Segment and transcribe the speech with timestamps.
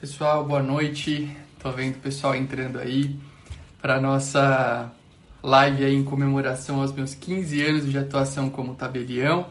[0.00, 1.28] Pessoal, boa noite.
[1.58, 3.16] Tô vendo o pessoal entrando aí
[3.82, 4.92] para nossa
[5.42, 9.48] live aí em comemoração aos meus 15 anos de atuação como tabelião.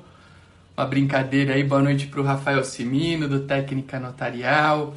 [0.78, 4.96] Uma brincadeira aí, boa noite para o Rafael Simino, do Técnica Notarial.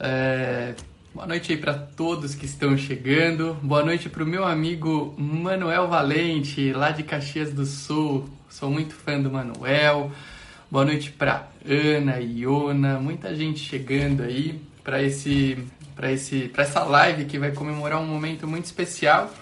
[0.00, 0.74] É...
[1.14, 3.52] Boa noite aí para todos que estão chegando.
[3.62, 8.30] Boa noite para o meu amigo Manuel Valente, lá de Caxias do Sul.
[8.48, 10.10] Sou muito fã do Manuel.
[10.70, 15.58] Boa noite para Ana, Iona, muita gente chegando aí para esse
[15.96, 19.34] para esse para essa live que vai comemorar um momento muito especial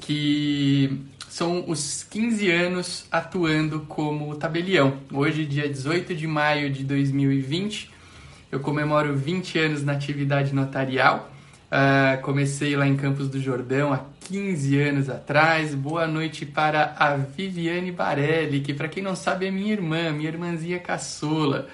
[0.00, 4.98] que são os 15 anos atuando como tabelião.
[5.12, 7.90] Hoje, dia 18 de maio de 2020,
[8.50, 11.30] eu comemoro 20 anos na atividade notarial.
[11.66, 15.74] Uh, comecei lá em Campos do Jordão há 15 anos atrás.
[15.74, 20.30] Boa noite para a Viviane Barelli, que para quem não sabe é minha irmã, minha
[20.30, 21.68] irmãzinha caçula.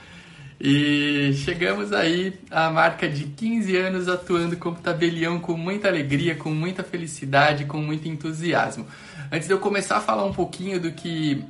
[0.65, 6.51] E chegamos aí à marca de 15 anos atuando como tabelião com muita alegria, com
[6.51, 8.87] muita felicidade, com muito entusiasmo.
[9.33, 11.45] Antes de eu começar a falar um pouquinho do que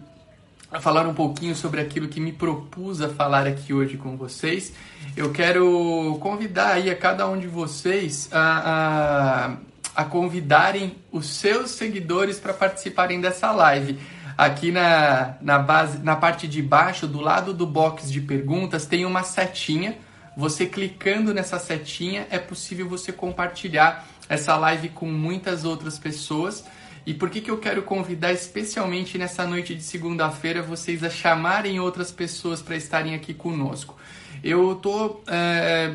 [0.71, 4.73] a falar um pouquinho sobre aquilo que me propus a falar aqui hoje com vocês,
[5.15, 9.59] eu quero convidar aí a cada um de vocês a,
[9.95, 13.99] a, a convidarem os seus seguidores para participarem dessa live.
[14.43, 19.05] Aqui na, na, base, na parte de baixo, do lado do box de perguntas, tem
[19.05, 19.97] uma setinha.
[20.37, 26.65] Você clicando nessa setinha é possível você compartilhar essa live com muitas outras pessoas.
[27.07, 31.79] E por que, que eu quero convidar especialmente nessa noite de segunda-feira vocês a chamarem
[31.79, 33.97] outras pessoas para estarem aqui conosco?
[34.43, 35.95] Eu tô é,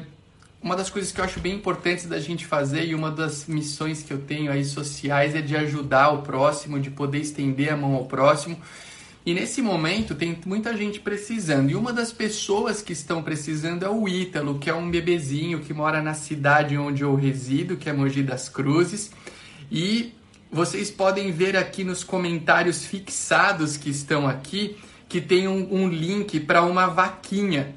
[0.62, 4.04] uma das coisas que eu acho bem importantes da gente fazer e uma das missões
[4.04, 7.94] que eu tenho aí sociais é de ajudar o próximo, de poder estender a mão
[7.94, 8.58] ao próximo.
[9.26, 11.70] E nesse momento tem muita gente precisando.
[11.70, 15.74] E uma das pessoas que estão precisando é o Ítalo, que é um bebezinho que
[15.74, 19.12] mora na cidade onde eu resido, que é Mogi das Cruzes.
[19.72, 20.14] E
[20.50, 24.78] vocês podem ver aqui nos comentários fixados que estão aqui
[25.10, 27.76] que tem um, um link para uma vaquinha,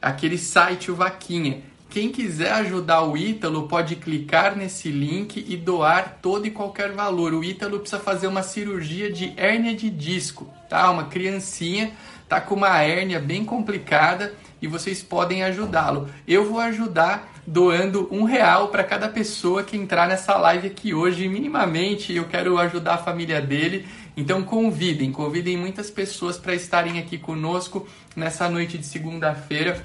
[0.00, 1.62] aquele site o Vaquinha.
[1.90, 7.34] Quem quiser ajudar o Ítalo pode clicar nesse link e doar todo e qualquer valor.
[7.34, 10.88] O Ítalo precisa fazer uma cirurgia de hérnia de disco, tá?
[10.88, 11.90] Uma criancinha
[12.28, 16.08] tá com uma hérnia bem complicada e vocês podem ajudá-lo.
[16.28, 21.26] Eu vou ajudar doando um real para cada pessoa que entrar nessa live aqui hoje,
[21.26, 22.14] minimamente.
[22.14, 23.84] Eu quero ajudar a família dele.
[24.16, 27.84] Então convidem, convidem muitas pessoas para estarem aqui conosco
[28.14, 29.84] nessa noite de segunda-feira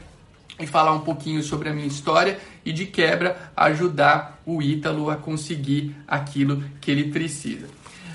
[0.59, 5.15] e falar um pouquinho sobre a minha história e de quebra ajudar o Ítalo a
[5.15, 7.67] conseguir aquilo que ele precisa.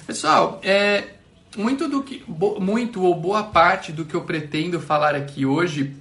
[0.07, 1.05] Pessoal, é
[1.57, 2.23] muito do que
[2.59, 5.95] muito ou boa parte do que eu pretendo falar aqui hoje,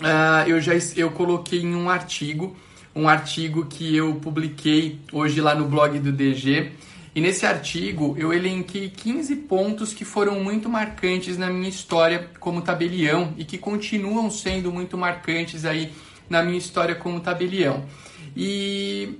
[0.00, 2.56] uh, eu já eu coloquei em um artigo,
[2.94, 6.72] um artigo que eu publiquei hoje lá no blog do DG
[7.20, 13.34] nesse artigo eu elenquei 15 pontos que foram muito marcantes na minha história como tabelião
[13.36, 15.92] e que continuam sendo muito marcantes aí
[16.28, 17.84] na minha história como tabelião.
[18.36, 19.18] E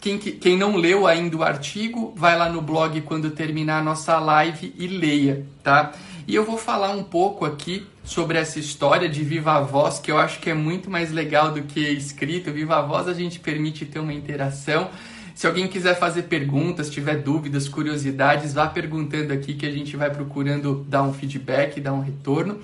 [0.00, 4.18] quem, quem não leu ainda o artigo, vai lá no blog quando terminar a nossa
[4.18, 5.92] live e leia, tá?
[6.26, 10.18] E eu vou falar um pouco aqui sobre essa história de viva voz, que eu
[10.18, 12.52] acho que é muito mais legal do que escrito.
[12.52, 14.90] Viva voz a gente permite ter uma interação
[15.34, 20.10] se alguém quiser fazer perguntas, tiver dúvidas, curiosidades, vá perguntando aqui que a gente vai
[20.10, 22.60] procurando dar um feedback, dar um retorno.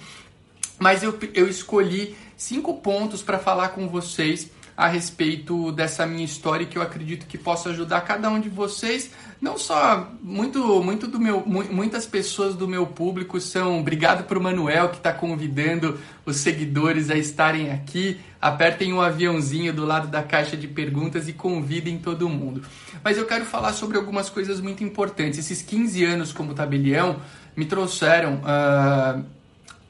[0.79, 6.65] Mas eu, eu escolhi cinco pontos para falar com vocês a respeito dessa minha história
[6.65, 9.11] que eu acredito que possa ajudar cada um de vocês.
[9.41, 13.81] Não só muito, muito do meu, muitas pessoas do meu público são.
[13.81, 18.21] Obrigado para o Manuel que está convidando os seguidores a estarem aqui.
[18.41, 22.63] Apertem o um aviãozinho do lado da caixa de perguntas e convidem todo mundo.
[23.03, 25.41] Mas eu quero falar sobre algumas coisas muito importantes.
[25.41, 27.17] Esses 15 anos como tabelião
[27.57, 28.35] me trouxeram.
[28.37, 29.38] Uh,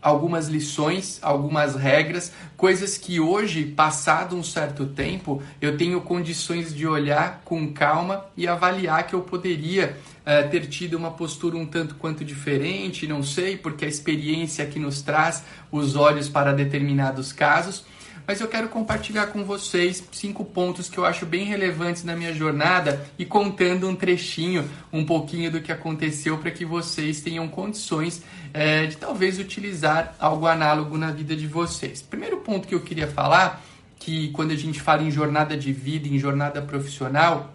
[0.01, 6.87] algumas lições, algumas regras, coisas que hoje, passado um certo tempo, eu tenho condições de
[6.87, 11.97] olhar com calma e avaliar que eu poderia uh, ter tido uma postura um tanto
[11.97, 17.85] quanto diferente, não sei, porque a experiência que nos traz os olhos para determinados casos
[18.29, 22.35] mas eu quero compartilhar com vocês cinco pontos que eu acho bem relevantes na minha
[22.35, 28.23] jornada e contando um trechinho, um pouquinho do que aconteceu para que vocês tenham condições
[28.53, 32.03] é, de talvez utilizar algo análogo na vida de vocês.
[32.03, 33.65] Primeiro ponto que eu queria falar,
[33.99, 37.55] que quando a gente fala em jornada de vida, em jornada profissional,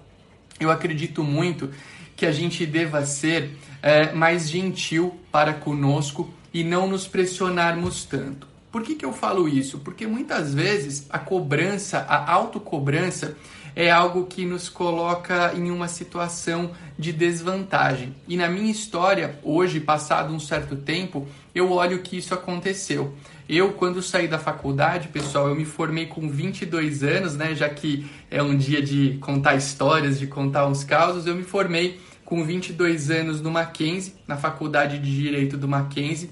[0.60, 1.70] eu acredito muito
[2.16, 8.53] que a gente deva ser é, mais gentil para conosco e não nos pressionarmos tanto.
[8.74, 9.78] Por que, que eu falo isso?
[9.78, 13.38] Porque muitas vezes a cobrança, a autocobrança,
[13.76, 18.16] é algo que nos coloca em uma situação de desvantagem.
[18.28, 23.14] E na minha história, hoje, passado um certo tempo, eu olho que isso aconteceu.
[23.48, 27.54] Eu, quando saí da faculdade, pessoal, eu me formei com 22 anos, né?
[27.54, 32.00] Já que é um dia de contar histórias, de contar uns causos, eu me formei
[32.26, 36.32] com 22 anos no Mackenzie, na faculdade de Direito do Mackenzie.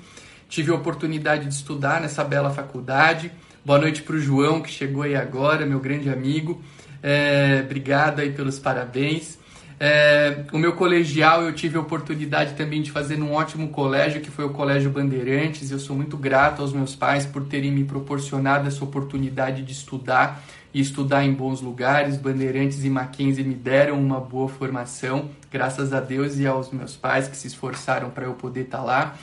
[0.51, 3.31] Tive a oportunidade de estudar nessa bela faculdade.
[3.63, 6.61] Boa noite para o João, que chegou aí agora, meu grande amigo.
[7.01, 9.39] É, obrigado aí pelos parabéns.
[9.79, 14.29] É, o meu colegial eu tive a oportunidade também de fazer num ótimo colégio, que
[14.29, 15.71] foi o Colégio Bandeirantes.
[15.71, 20.43] Eu sou muito grato aos meus pais por terem me proporcionado essa oportunidade de estudar
[20.73, 22.17] e estudar em bons lugares.
[22.17, 27.29] Bandeirantes e Mackenzie me deram uma boa formação, graças a Deus e aos meus pais
[27.29, 29.17] que se esforçaram para eu poder estar tá lá.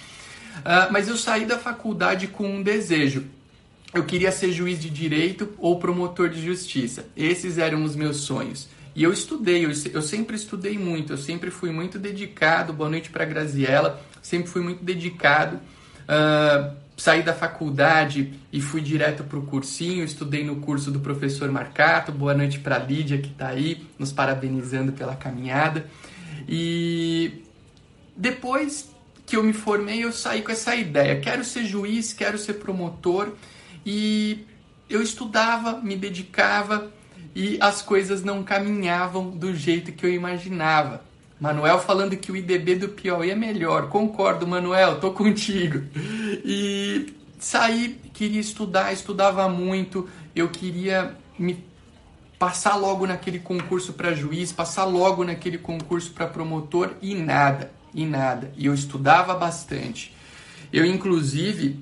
[0.58, 3.24] Uh, mas eu saí da faculdade com um desejo.
[3.94, 7.06] Eu queria ser juiz de direito ou promotor de justiça.
[7.16, 8.68] Esses eram os meus sonhos.
[8.94, 12.72] E eu estudei, eu, eu sempre estudei muito, eu sempre fui muito dedicado.
[12.72, 15.56] Boa noite para Graziella, sempre fui muito dedicado.
[15.56, 21.50] Uh, saí da faculdade e fui direto para o cursinho, estudei no curso do professor
[21.50, 22.10] Marcato.
[22.10, 25.86] Boa noite para Lídia que está aí, nos parabenizando pela caminhada.
[26.48, 27.44] E
[28.16, 28.90] depois
[29.28, 33.32] que eu me formei, eu saí com essa ideia: quero ser juiz, quero ser promotor.
[33.84, 34.46] E
[34.88, 36.90] eu estudava, me dedicava,
[37.34, 41.04] e as coisas não caminhavam do jeito que eu imaginava.
[41.38, 43.88] Manuel falando que o IDB do Piauí é melhor.
[43.88, 45.84] Concordo, Manuel, tô contigo.
[46.44, 51.64] E saí, queria estudar, estudava muito, eu queria me
[52.38, 58.06] passar logo naquele concurso para juiz, passar logo naquele concurso para promotor e nada, e
[58.06, 58.52] nada.
[58.56, 60.14] E eu estudava bastante.
[60.72, 61.80] Eu inclusive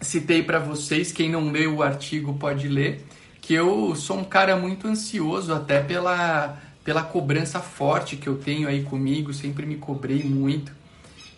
[0.00, 3.04] citei para vocês, quem não leu o artigo pode ler,
[3.40, 8.66] que eu sou um cara muito ansioso até pela, pela cobrança forte que eu tenho
[8.66, 10.72] aí comigo, sempre me cobrei muito.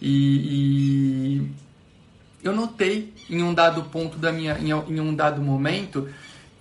[0.01, 1.51] E, e
[2.43, 6.09] eu notei em um dado ponto da minha, em, em um dado momento,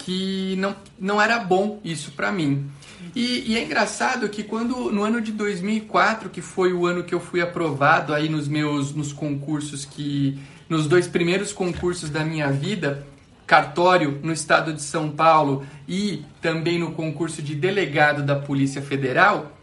[0.04, 2.70] que não, não era bom isso para mim.
[3.16, 7.14] E, e, é engraçado que quando no ano de 2004, que foi o ano que
[7.14, 12.52] eu fui aprovado aí nos meus nos concursos que nos dois primeiros concursos da minha
[12.52, 13.06] vida,
[13.46, 19.56] cartório no estado de São Paulo e também no concurso de delegado da Polícia Federal.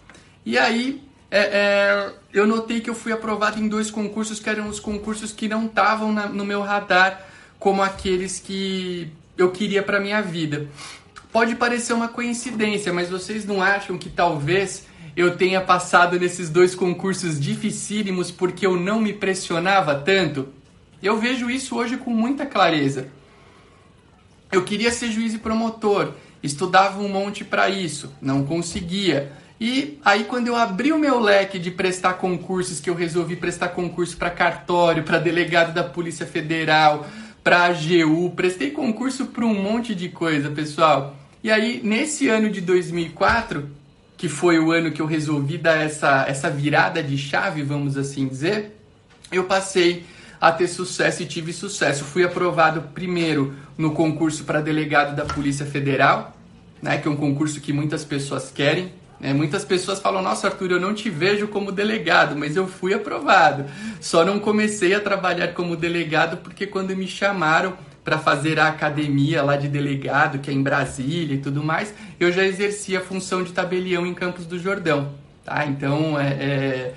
[0.45, 4.69] E aí é, é, eu notei que eu fui aprovado em dois concursos que eram
[4.69, 7.27] os concursos que não estavam no meu radar
[7.59, 10.69] como aqueles que eu queria para minha vida.
[11.33, 14.87] Pode parecer uma coincidência, mas vocês não acham que talvez
[15.17, 20.49] eu tenha passado nesses dois concursos dificílimos porque eu não me pressionava tanto?
[21.03, 23.09] Eu vejo isso hoje com muita clareza.
[24.51, 29.33] Eu queria ser juiz e promotor, estudava um monte para isso, não conseguia.
[29.61, 33.69] E aí quando eu abri o meu leque de prestar concursos, que eu resolvi prestar
[33.69, 37.07] concurso para cartório, para delegado da Polícia Federal,
[37.43, 41.17] para AGU, prestei concurso para um monte de coisa, pessoal.
[41.43, 43.69] E aí nesse ano de 2004,
[44.17, 48.29] que foi o ano que eu resolvi dar essa essa virada de chave, vamos assim
[48.29, 48.77] dizer,
[49.33, 50.05] eu passei
[50.41, 52.05] a ter sucesso e tive sucesso.
[52.05, 56.37] Fui aprovado primeiro no concurso para delegado da Polícia Federal,
[56.81, 58.93] né, que é um concurso que muitas pessoas querem.
[59.21, 59.33] Né?
[59.33, 63.67] Muitas pessoas falam: Nossa, Arthur, eu não te vejo como delegado, mas eu fui aprovado.
[64.01, 69.43] Só não comecei a trabalhar como delegado porque quando me chamaram para fazer a academia
[69.43, 73.43] lá de delegado, que é em Brasília e tudo mais, eu já exercia a função
[73.43, 75.13] de tabelião em Campos do Jordão.
[75.45, 75.67] Tá?
[75.67, 76.95] Então, é, é,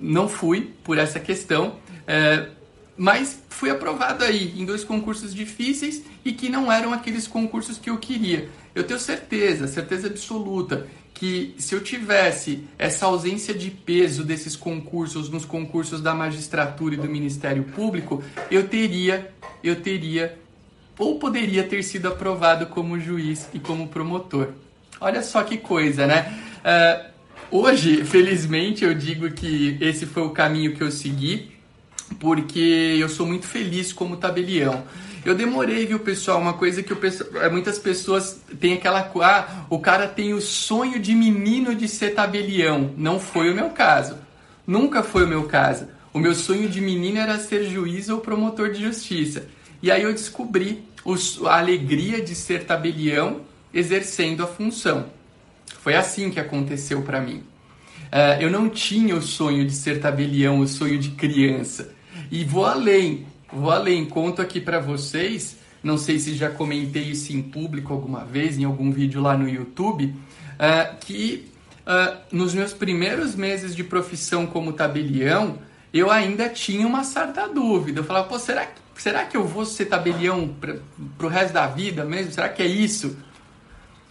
[0.00, 1.76] não fui por essa questão.
[2.06, 2.48] É,
[2.96, 7.90] mas fui aprovado aí em dois concursos difíceis e que não eram aqueles concursos que
[7.90, 8.48] eu queria.
[8.74, 15.28] Eu tenho certeza, certeza absoluta, que se eu tivesse essa ausência de peso desses concursos
[15.28, 19.32] nos concursos da magistratura e do Ministério Público, eu teria,
[19.62, 20.38] eu teria
[20.98, 24.48] ou poderia ter sido aprovado como juiz e como promotor.
[25.00, 26.32] Olha só que coisa, né?
[27.50, 31.51] Uh, hoje, felizmente, eu digo que esse foi o caminho que eu segui
[32.12, 34.84] porque eu sou muito feliz como tabelião.
[35.24, 36.40] Eu demorei, viu, pessoal?
[36.40, 36.98] Uma coisa que eu,
[37.40, 39.10] é, muitas pessoas têm aquela.
[39.22, 42.92] Ah, o cara tem o sonho de menino de ser tabelião.
[42.96, 44.18] Não foi o meu caso.
[44.66, 45.86] Nunca foi o meu caso.
[46.12, 49.46] O meu sonho de menino era ser juiz ou promotor de justiça.
[49.80, 50.84] E aí eu descobri
[51.46, 53.40] a alegria de ser tabelião
[53.72, 55.06] exercendo a função.
[55.80, 57.42] Foi assim que aconteceu para mim.
[58.12, 61.94] Uh, eu não tinha o sonho de ser tabelião, o sonho de criança.
[62.32, 63.26] E vou além.
[63.52, 68.24] Vou além, conto aqui para vocês, não sei se já comentei isso em público alguma
[68.24, 73.84] vez, em algum vídeo lá no YouTube, uh, que uh, nos meus primeiros meses de
[73.84, 75.58] profissão como tabelião,
[75.92, 78.00] eu ainda tinha uma certa dúvida.
[78.00, 80.56] Eu falava, pô, será que, será que eu vou ser tabelião
[81.18, 82.32] para o resto da vida mesmo?
[82.32, 83.18] Será que é isso?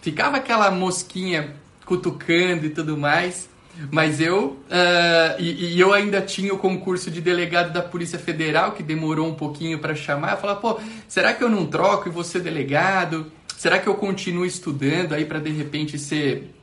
[0.00, 3.50] Ficava aquela mosquinha cutucando e tudo mais.
[3.90, 8.72] Mas eu, uh, e, e, eu ainda tinha o concurso de delegado da Polícia Federal,
[8.72, 10.32] que demorou um pouquinho para chamar.
[10.32, 13.32] Eu falava, pô, será que eu não troco e vou ser delegado?
[13.56, 16.54] Será que eu continuo estudando aí para de repente ser,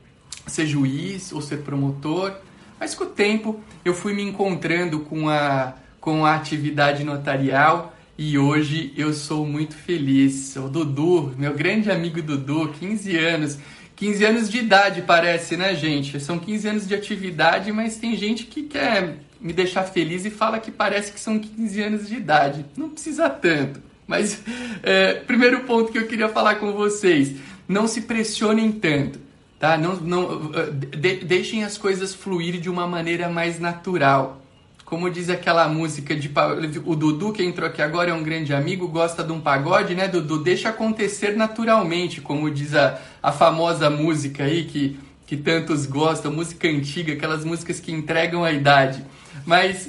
[0.46, 2.34] ser juiz ou ser promotor?
[2.78, 8.38] Mas com o tempo eu fui me encontrando com a, com a atividade notarial e
[8.38, 10.54] hoje eu sou muito feliz.
[10.56, 13.58] O Dudu, meu grande amigo Dudu, 15 anos
[14.00, 16.18] 15 anos de idade parece, né, gente?
[16.20, 20.58] São 15 anos de atividade, mas tem gente que quer me deixar feliz e fala
[20.58, 22.64] que parece que são 15 anos de idade.
[22.74, 23.82] Não precisa tanto.
[24.06, 24.40] Mas,
[24.82, 27.36] é, primeiro ponto que eu queria falar com vocês:
[27.68, 29.20] não se pressionem tanto,
[29.58, 29.76] tá?
[29.76, 34.39] Não, não, de, deixem as coisas fluir de uma maneira mais natural.
[34.90, 36.28] Como diz aquela música de
[36.84, 40.08] o Dudu que entrou aqui agora é um grande amigo, gosta de um pagode, né,
[40.08, 40.42] Dudu?
[40.42, 46.66] Deixa acontecer naturalmente, como diz a, a famosa música aí que, que tantos gostam, música
[46.66, 49.04] antiga, aquelas músicas que entregam a idade.
[49.46, 49.88] Mas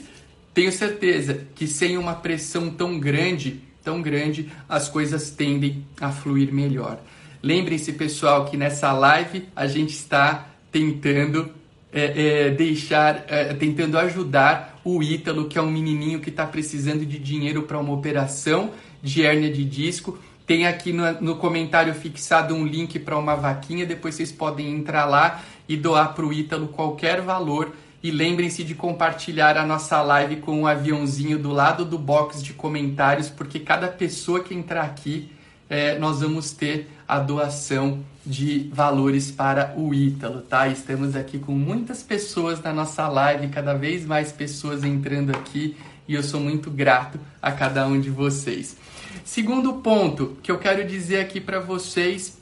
[0.54, 6.54] tenho certeza que sem uma pressão tão grande, tão grande, as coisas tendem a fluir
[6.54, 7.00] melhor.
[7.42, 11.50] Lembrem-se, pessoal, que nessa live a gente está tentando
[11.92, 17.06] é, é, deixar, é, tentando ajudar o Ítalo, que é um menininho que está precisando
[17.06, 18.72] de dinheiro para uma operação
[19.02, 20.18] de hérnia de disco.
[20.46, 25.06] Tem aqui no, no comentário fixado um link para uma vaquinha, depois vocês podem entrar
[25.06, 27.74] lá e doar para o Ítalo qualquer valor.
[28.04, 32.42] E lembrem-se de compartilhar a nossa live com o um aviãozinho do lado do box
[32.42, 35.32] de comentários, porque cada pessoa que entrar aqui,
[35.70, 40.68] é, nós vamos ter a doação de valores para o Ítalo, tá?
[40.68, 45.76] Estamos aqui com muitas pessoas na nossa live, cada vez mais pessoas entrando aqui
[46.08, 48.78] e eu sou muito grato a cada um de vocês.
[49.24, 52.38] Segundo ponto que eu quero dizer aqui para vocês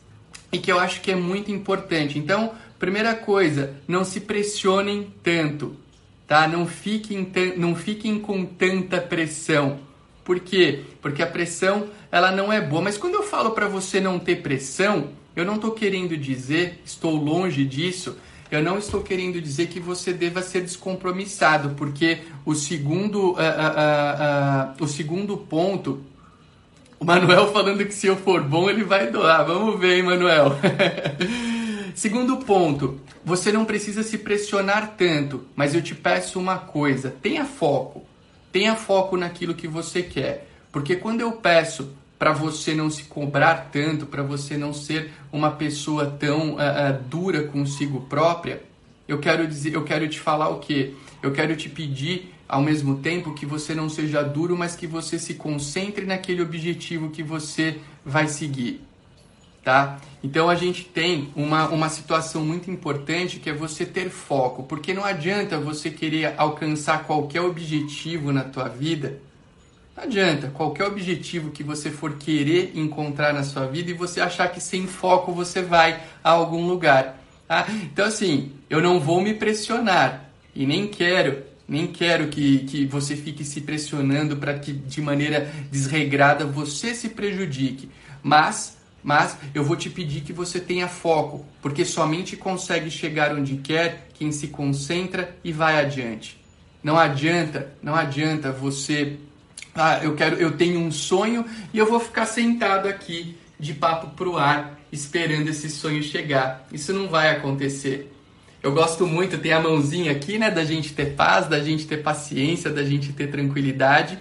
[0.51, 2.17] e que eu acho que é muito importante.
[2.17, 5.75] Então, primeira coisa, não se pressionem tanto,
[6.27, 6.47] tá?
[6.47, 9.79] Não fiquem, não fiquem com tanta pressão.
[10.23, 10.83] Por quê?
[11.01, 12.81] Porque a pressão ela não é boa.
[12.81, 15.09] Mas quando eu falo para você não ter pressão,
[15.39, 18.17] eu não estou querendo dizer, estou longe disso,
[18.51, 24.79] eu não estou querendo dizer que você deva ser descompromissado, porque o segundo, uh, uh,
[24.79, 26.03] uh, o segundo ponto,
[26.99, 29.45] o Manuel falando que se eu for bom ele vai doar.
[29.45, 30.57] Vamos ver, hein, Manuel?
[31.95, 37.45] segundo ponto, você não precisa se pressionar tanto, mas eu te peço uma coisa: tenha
[37.45, 38.03] foco.
[38.51, 40.47] Tenha foco naquilo que você quer.
[40.71, 45.51] Porque quando eu peço para você não se cobrar tanto, para você não ser uma
[45.51, 48.61] pessoa tão uh, uh, dura consigo própria,
[49.07, 50.95] eu quero dizer, eu quero te falar o que?
[51.23, 55.17] Eu quero te pedir ao mesmo tempo que você não seja duro, mas que você
[55.17, 58.81] se concentre naquele objetivo que você vai seguir,
[59.63, 59.99] tá?
[60.21, 64.93] Então a gente tem uma, uma situação muito importante que é você ter foco, porque
[64.93, 69.21] não adianta você querer alcançar qualquer objetivo na tua vida
[69.99, 74.47] não adianta, qualquer objetivo que você for querer encontrar na sua vida e você achar
[74.47, 77.21] que sem foco você vai a algum lugar.
[77.45, 77.67] Tá?
[77.83, 83.13] Então, assim, eu não vou me pressionar e nem quero, nem quero que, que você
[83.13, 87.89] fique se pressionando para que de maneira desregrada você se prejudique.
[88.23, 93.57] Mas, mas eu vou te pedir que você tenha foco, porque somente consegue chegar onde
[93.57, 96.39] quer quem se concentra e vai adiante.
[96.81, 99.17] Não adianta, não adianta você
[99.79, 104.09] ah, eu quero, eu tenho um sonho e eu vou ficar sentado aqui de papo
[104.15, 106.67] pro ar esperando esse sonho chegar.
[106.71, 108.11] Isso não vai acontecer.
[108.61, 112.03] Eu gosto muito, tem a mãozinha aqui, né, da gente ter paz, da gente ter
[112.03, 114.19] paciência, da gente ter tranquilidade,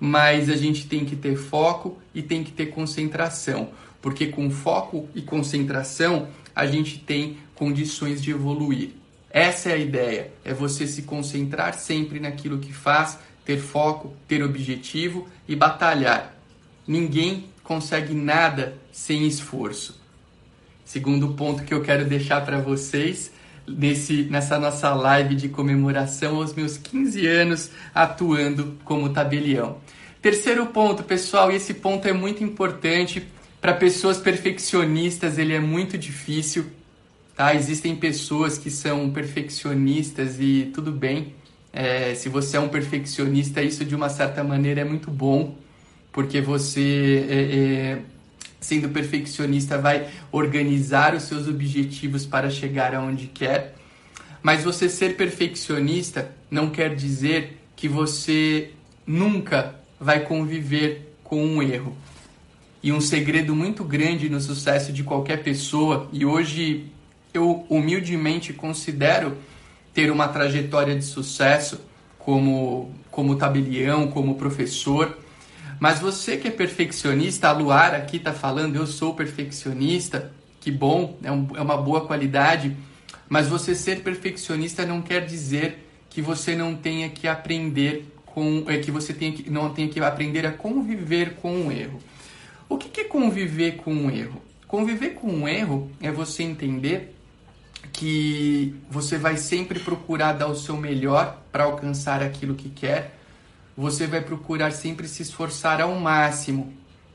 [0.00, 3.70] mas a gente tem que ter foco e tem que ter concentração,
[4.00, 8.92] porque com foco e concentração a gente tem condições de evoluir.
[9.30, 14.42] Essa é a ideia, é você se concentrar sempre naquilo que faz, ter foco, ter
[14.42, 16.34] objetivo e batalhar.
[16.86, 20.00] Ninguém consegue nada sem esforço.
[20.84, 23.32] Segundo ponto que eu quero deixar para vocês
[23.66, 29.78] nesse, nessa nossa live de comemoração aos meus 15 anos atuando como tabelião.
[30.20, 33.26] Terceiro ponto, pessoal, e esse ponto é muito importante
[33.60, 36.66] para pessoas perfeccionistas, ele é muito difícil,
[37.34, 37.54] tá?
[37.54, 41.34] Existem pessoas que são perfeccionistas e tudo bem,
[41.74, 45.56] é, se você é um perfeccionista, isso de uma certa maneira é muito bom.
[46.12, 47.98] porque você, é, é,
[48.60, 53.74] sendo perfeccionista, vai organizar os seus objetivos para chegar aonde quer.
[54.40, 58.70] Mas você ser perfeccionista não quer dizer que você
[59.04, 61.96] nunca vai conviver com um erro.
[62.80, 66.86] E um segredo muito grande no sucesso de qualquer pessoa, e hoje
[67.32, 69.36] eu humildemente considero
[69.94, 71.80] ter uma trajetória de sucesso
[72.18, 75.16] como, como tabelião, como professor.
[75.78, 81.16] Mas você que é perfeccionista, a Luar aqui está falando, eu sou perfeccionista, que bom,
[81.22, 82.76] é, um, é uma boa qualidade.
[83.28, 88.78] Mas você ser perfeccionista não quer dizer que você não tenha que aprender com, é,
[88.78, 92.00] que você tenha que, não tenha que aprender a conviver com o erro.
[92.68, 94.42] O que, é conviver com um erro?
[94.66, 97.13] Conviver com um erro é você entender
[97.94, 103.16] que você vai sempre procurar dar o seu melhor para alcançar aquilo que quer.
[103.76, 106.74] Você vai procurar sempre se esforçar ao máximo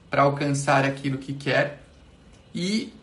[0.09, 1.83] para alcançar aquilo que quer
[2.55, 2.93] e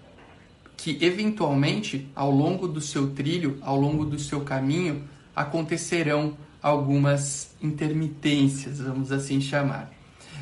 [0.76, 5.04] que eventualmente ao longo do seu trilho, ao longo do seu caminho,
[5.34, 9.90] acontecerão algumas intermitências, vamos assim chamar.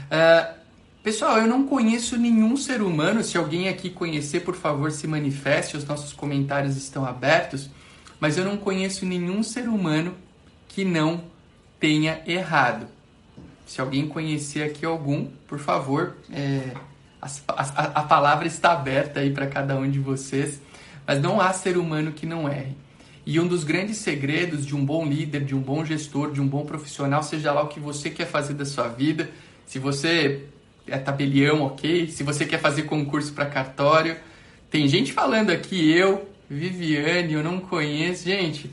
[0.06, 0.63] Uh,
[1.04, 3.23] pessoal, eu não conheço nenhum ser humano.
[3.23, 5.76] Se alguém aqui conhecer, por favor, se manifeste.
[5.76, 7.68] Os nossos comentários estão abertos.
[8.18, 10.14] Mas eu não conheço nenhum ser humano
[10.66, 11.25] que não
[11.78, 12.87] tenha errado.
[13.66, 16.73] Se alguém conhecer aqui algum, por favor, é,
[17.20, 20.58] a, a, a palavra está aberta aí para cada um de vocês.
[21.06, 22.75] Mas não há ser humano que não erre.
[23.26, 26.49] E um dos grandes segredos de um bom líder, de um bom gestor, de um
[26.49, 29.30] bom profissional, seja lá o que você quer fazer da sua vida,
[29.66, 30.46] se você
[30.86, 32.08] é tabelião, ok?
[32.08, 34.16] Se você quer fazer concurso para cartório,
[34.70, 38.25] tem gente falando aqui, eu, Viviane, eu não conheço.
[38.25, 38.70] Gente,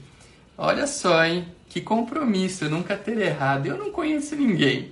[0.58, 1.46] olha só, hein?
[1.70, 3.68] Que compromisso, eu nunca ter errado.
[3.68, 4.92] Eu não conheço ninguém.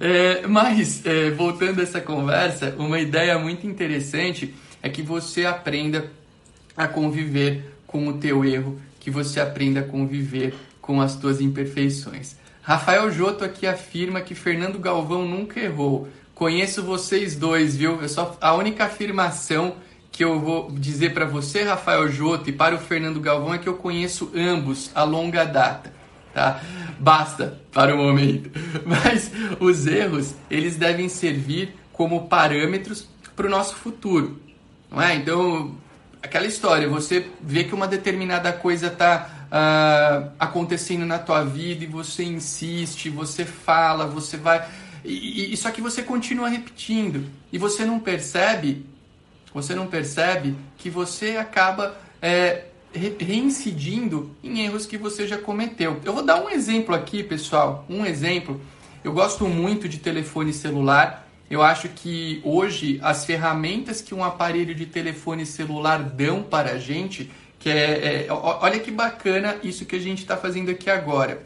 [0.00, 6.10] É, mas, é, voltando a essa conversa, uma ideia muito interessante é que você aprenda
[6.76, 12.36] a conviver com o teu erro, que você aprenda a conviver com as tuas imperfeições.
[12.62, 16.08] Rafael Joto aqui afirma que Fernando Galvão nunca errou.
[16.40, 18.02] Conheço vocês dois, viu?
[18.02, 19.74] É só a única afirmação
[20.10, 23.68] que eu vou dizer para você, Rafael Joto, e para o Fernando Galvão é que
[23.68, 25.92] eu conheço ambos a longa data,
[26.32, 26.62] tá?
[26.98, 28.50] Basta para o momento.
[28.86, 34.40] Mas os erros, eles devem servir como parâmetros para o nosso futuro,
[34.90, 35.16] não é?
[35.16, 35.76] Então,
[36.22, 41.84] aquela história, você vê que uma determinada coisa está uh, ah, acontecendo na tua vida
[41.84, 44.66] e você insiste, você fala, você vai.
[45.04, 48.84] E, e, só que você continua repetindo e você não percebe,
[49.52, 56.00] você não percebe que você acaba é, re reincidindo em erros que você já cometeu.
[56.04, 58.60] Eu vou dar um exemplo aqui, pessoal, um exemplo.
[59.02, 64.72] Eu gosto muito de telefone celular eu acho que hoje as ferramentas que um aparelho
[64.72, 69.96] de telefone celular dão para a gente, que é, é olha que bacana isso que
[69.96, 71.42] a gente está fazendo aqui agora.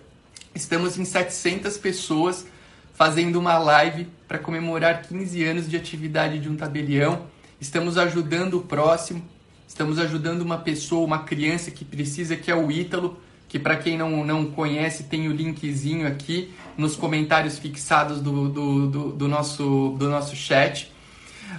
[0.54, 2.46] Estamos em 700 pessoas
[2.94, 7.26] fazendo uma live para comemorar 15 anos de atividade de um tabelião.
[7.60, 9.22] Estamos ajudando o próximo,
[9.68, 13.18] estamos ajudando uma pessoa, uma criança que precisa, que é o Ítalo
[13.54, 18.90] que para quem não, não conhece tem o linkzinho aqui nos comentários fixados do, do,
[18.90, 20.92] do, do, nosso, do nosso chat.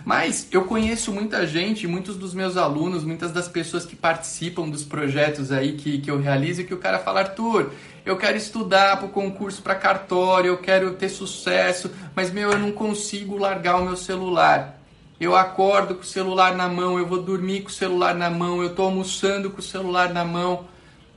[0.04, 4.84] Mas eu conheço muita gente, muitos dos meus alunos, muitas das pessoas que participam dos
[4.84, 7.72] projetos aí que, que eu realizo, que o cara fala, Arthur,
[8.06, 12.60] eu quero estudar para o concurso para cartório, eu quero ter sucesso, mas meu, eu
[12.60, 14.80] não consigo largar o meu celular.
[15.20, 18.62] Eu acordo com o celular na mão, eu vou dormir com o celular na mão,
[18.62, 20.66] eu estou almoçando com o celular na mão.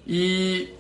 [0.07, 0.73] E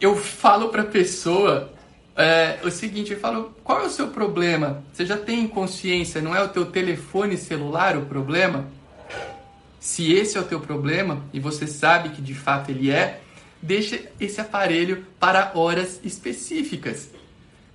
[0.00, 1.73] eu falo para a pessoa
[2.16, 4.84] é, o seguinte, eu falo, qual é o seu problema?
[4.92, 8.68] Você já tem consciência, não é o teu telefone celular o problema?
[9.80, 13.20] Se esse é o teu problema e você sabe que de fato ele é,
[13.60, 17.10] deixa esse aparelho para horas específicas.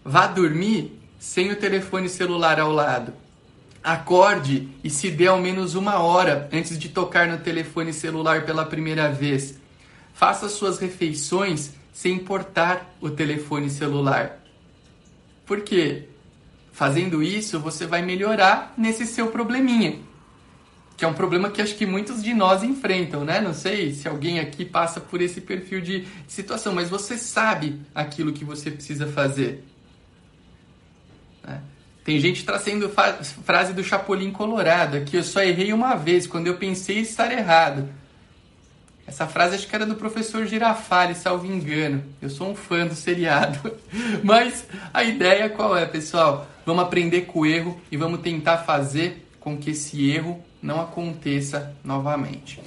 [0.04, 3.14] Vá dormir sem o telefone celular ao lado.
[3.84, 8.66] Acorde e se dê ao menos uma hora antes de tocar no telefone celular pela
[8.66, 9.56] primeira vez.
[10.14, 14.40] Faça suas refeições sem importar o telefone celular.
[15.46, 16.06] Por quê?
[16.72, 20.00] Fazendo isso, você vai melhorar nesse seu probleminha.
[20.96, 23.42] Que é um problema que acho que muitos de nós enfrentam, né?
[23.42, 28.32] Não sei se alguém aqui passa por esse perfil de situação, mas você sabe aquilo
[28.32, 29.66] que você precisa fazer.
[31.46, 31.62] Né?
[32.06, 32.90] Tem gente trazendo
[33.44, 37.90] frase do Chapolin Colorado aqui, eu só errei uma vez, quando eu pensei estar errado.
[39.10, 42.04] Essa frase acho que era do professor Girafales, salvo engano.
[42.22, 43.76] Eu sou um fã do seriado.
[44.24, 46.48] Mas a ideia qual é, pessoal?
[46.64, 51.76] vamos aprender com o erro e vamos tentar fazer com que esse erro não aconteça
[51.84, 52.62] novamente.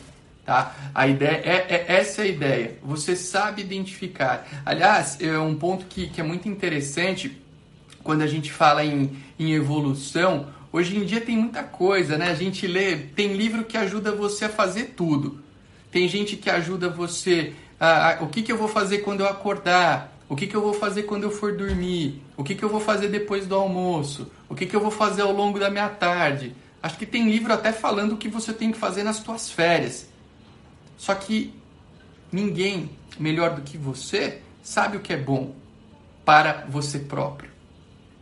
[0.44, 0.74] Tá?
[0.92, 2.78] A ideia é, é essa é a ideia.
[2.82, 4.44] Você sabe identificar.
[4.66, 7.40] Aliás, é um ponto que, que é muito interessante
[8.02, 10.48] quando a gente fala em, em evolução.
[10.72, 12.32] Hoje em dia tem muita coisa, né?
[12.32, 15.40] A gente lê, tem livro que ajuda você a fazer tudo.
[15.92, 17.54] Tem gente que ajuda você
[18.20, 21.02] o que, que eu vou fazer quando eu acordar, o que, que eu vou fazer
[21.02, 24.64] quando eu for dormir, o que, que eu vou fazer depois do almoço, o que,
[24.64, 26.54] que eu vou fazer ao longo da minha tarde.
[26.82, 30.08] Acho que tem livro até falando o que você tem que fazer nas suas férias.
[30.96, 31.52] Só que
[32.32, 35.54] ninguém melhor do que você sabe o que é bom
[36.24, 37.50] para você próprio.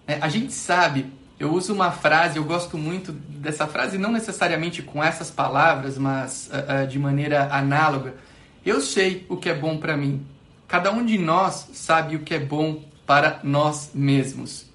[0.07, 1.07] É, a gente sabe,
[1.41, 6.51] eu uso uma frase, eu gosto muito dessa frase, não necessariamente com essas palavras, mas
[6.53, 8.15] uh, uh, de maneira análoga.
[8.63, 10.23] Eu sei o que é bom para mim.
[10.69, 14.67] Cada um de nós sabe o que é bom para nós mesmos.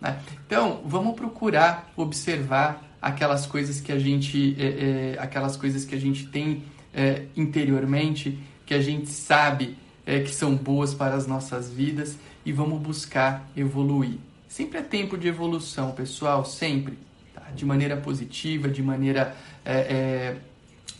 [0.00, 0.16] Né?
[0.46, 6.00] Então, vamos procurar observar aquelas coisas que a gente, é, é, aquelas coisas que a
[6.00, 6.62] gente tem
[6.94, 12.78] é, interiormente, que a gente sabe que são boas para as nossas vidas e vamos
[12.78, 14.18] buscar evoluir.
[14.54, 16.96] Sempre é tempo de evolução, pessoal, sempre.
[17.34, 17.42] Tá?
[17.56, 20.36] De maneira positiva, de maneira é, é,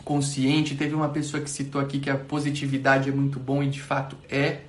[0.03, 0.75] consciente.
[0.75, 4.17] Teve uma pessoa que citou aqui que a positividade é muito bom e de fato
[4.29, 4.59] é,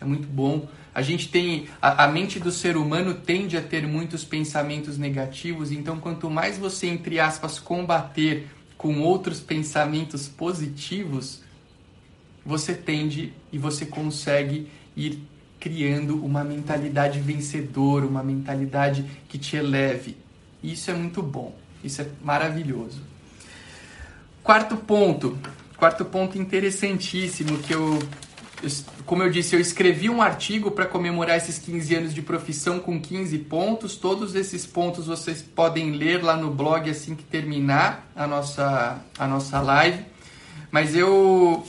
[0.00, 0.68] é muito bom.
[0.92, 5.70] A gente tem a, a, mente do ser humano tende a ter muitos pensamentos negativos,
[5.70, 11.44] então quanto mais você entre aspas combater com outros pensamentos positivos,
[12.44, 15.30] você tende e você consegue ir
[15.62, 20.16] criando uma mentalidade vencedora, uma mentalidade que te eleve.
[20.60, 23.00] Isso é muito bom, isso é maravilhoso.
[24.42, 25.38] Quarto ponto,
[25.76, 28.00] quarto ponto interessantíssimo que eu
[29.04, 33.00] como eu disse, eu escrevi um artigo para comemorar esses 15 anos de profissão com
[33.00, 33.96] 15 pontos.
[33.96, 39.26] Todos esses pontos vocês podem ler lá no blog assim que terminar a nossa, a
[39.26, 40.04] nossa live.
[40.70, 41.66] Mas eu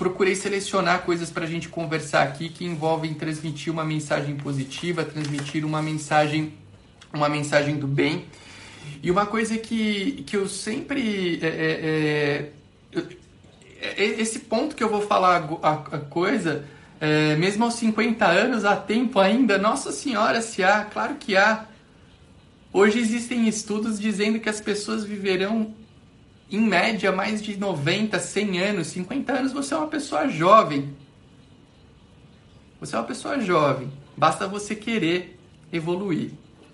[0.00, 5.62] procurei selecionar coisas para a gente conversar aqui que envolvem transmitir uma mensagem positiva, transmitir
[5.62, 6.54] uma mensagem,
[7.12, 8.24] uma mensagem do bem.
[9.02, 11.38] E uma coisa que, que eu sempre.
[11.42, 12.50] É, é,
[12.98, 13.02] é
[13.82, 16.64] é, esse ponto que eu vou falar a, a coisa,
[16.98, 19.58] é, mesmo aos 50 anos, há tempo ainda?
[19.58, 21.66] Nossa Senhora, se há, claro que há.
[22.72, 25.74] Hoje existem estudos dizendo que as pessoas viverão,
[26.50, 28.86] em média, mais de 90, 100 anos.
[28.88, 30.94] 50 anos você é uma pessoa jovem.
[32.80, 33.92] Você é uma pessoa jovem.
[34.16, 35.38] Basta você querer
[35.72, 36.30] evoluir.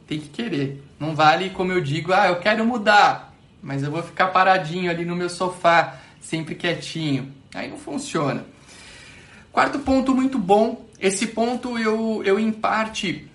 [0.07, 0.83] Tem que querer.
[0.99, 5.05] Não vale, como eu digo, ah, eu quero mudar, mas eu vou ficar paradinho ali
[5.05, 7.33] no meu sofá sempre quietinho.
[7.55, 8.45] Aí não funciona.
[9.53, 10.87] Quarto ponto muito bom.
[11.01, 13.29] Esse ponto eu, eu em parte,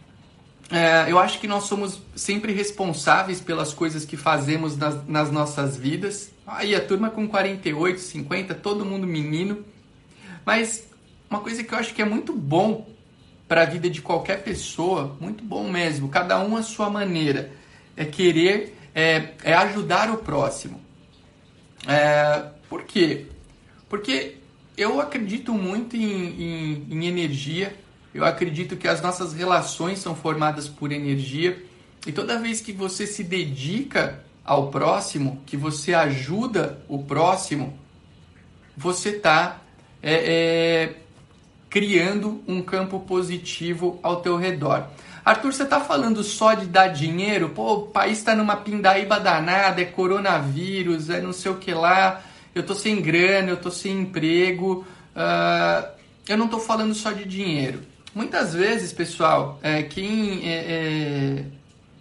[0.72, 5.76] é, eu acho que nós somos sempre responsáveis pelas coisas que fazemos nas, nas nossas
[5.76, 6.32] vidas.
[6.48, 9.66] Aí a turma com 48, 50, todo mundo menino.
[10.46, 10.88] Mas
[11.30, 12.88] uma coisa que eu acho que é muito bom
[13.50, 17.52] para a vida de qualquer pessoa, muito bom mesmo, cada um a sua maneira,
[17.98, 20.80] é querer, é, é ajudar o próximo.
[21.86, 23.26] É, por quê?
[23.90, 24.38] Porque
[24.78, 27.76] eu acredito muito em, em, em energia,
[28.14, 31.64] eu acredito que as nossas relações são formadas por energia,
[32.06, 37.78] e toda vez que você se dedica ao próximo, que você ajuda o próximo,
[38.76, 39.62] você está
[40.02, 40.96] é, é,
[41.70, 44.88] criando um campo positivo ao teu redor.
[45.24, 47.50] Arthur, você está falando só de dar dinheiro?
[47.50, 52.24] Pô, o país está numa pindaíba danada, é coronavírus, é não sei o que lá
[52.54, 55.90] eu tô sem grana, eu tô sem emprego, uh,
[56.28, 57.82] eu não tô falando só de dinheiro.
[58.14, 61.46] Muitas vezes, pessoal, é, quem é, é,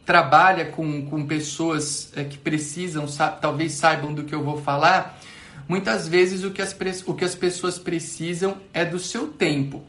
[0.05, 3.07] trabalha com, com pessoas é, que precisam,
[3.41, 5.21] talvez saibam do que eu vou falar,
[5.69, 9.85] muitas vezes o que, as, o que as pessoas precisam é do seu tempo.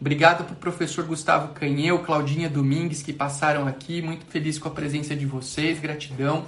[0.00, 4.02] Obrigado para o professor Gustavo Canheu, Claudinha Domingues, que passaram aqui.
[4.02, 6.44] Muito feliz com a presença de vocês, gratidão.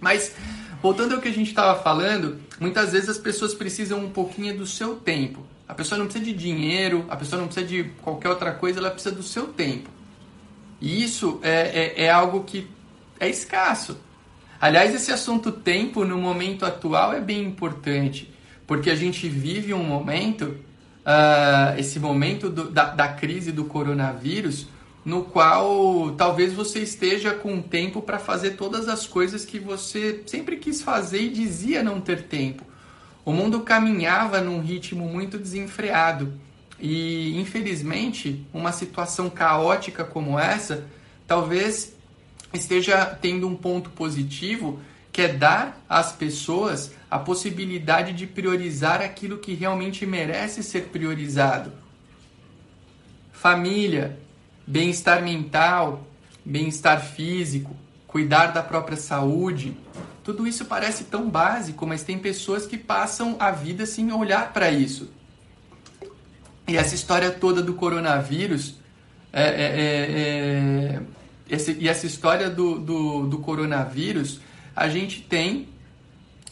[0.00, 0.34] Mas
[0.82, 4.66] Voltando ao que a gente estava falando, muitas vezes as pessoas precisam um pouquinho do
[4.66, 5.44] seu tempo.
[5.70, 8.90] A pessoa não precisa de dinheiro, a pessoa não precisa de qualquer outra coisa, ela
[8.90, 9.88] precisa do seu tempo.
[10.80, 12.66] E isso é, é, é algo que
[13.20, 13.96] é escasso.
[14.60, 18.34] Aliás, esse assunto tempo no momento atual é bem importante,
[18.66, 20.56] porque a gente vive um momento,
[21.06, 24.66] uh, esse momento do, da, da crise do coronavírus,
[25.04, 30.56] no qual talvez você esteja com tempo para fazer todas as coisas que você sempre
[30.56, 32.69] quis fazer e dizia não ter tempo.
[33.24, 36.32] O mundo caminhava num ritmo muito desenfreado.
[36.78, 40.86] E infelizmente, uma situação caótica como essa,
[41.26, 41.94] talvez
[42.52, 44.80] esteja tendo um ponto positivo,
[45.12, 51.72] que é dar às pessoas a possibilidade de priorizar aquilo que realmente merece ser priorizado.
[53.32, 54.18] Família,
[54.66, 56.06] bem-estar mental,
[56.44, 59.76] bem-estar físico, cuidar da própria saúde.
[60.30, 64.70] Tudo isso parece tão básico, mas tem pessoas que passam a vida sem olhar para
[64.70, 65.10] isso.
[66.68, 68.76] E essa história toda do coronavírus,
[69.32, 71.02] é, é, é, é,
[71.48, 74.40] esse, e essa história do, do, do, coronavírus,
[74.76, 75.68] a gente tem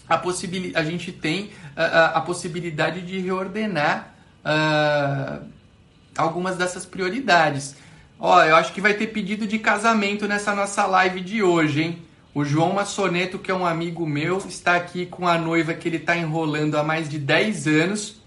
[0.09, 4.13] a, possibil, a, gente tem a, a possibilidade de reordenar
[4.45, 5.47] uh,
[6.17, 7.77] algumas dessas prioridades.
[8.19, 12.08] Ó, eu acho que vai ter pedido de casamento nessa nossa live de hoje, hein?
[12.39, 15.97] O João Massoneto, que é um amigo meu, está aqui com a noiva que ele
[15.97, 18.23] está enrolando há mais de 10 anos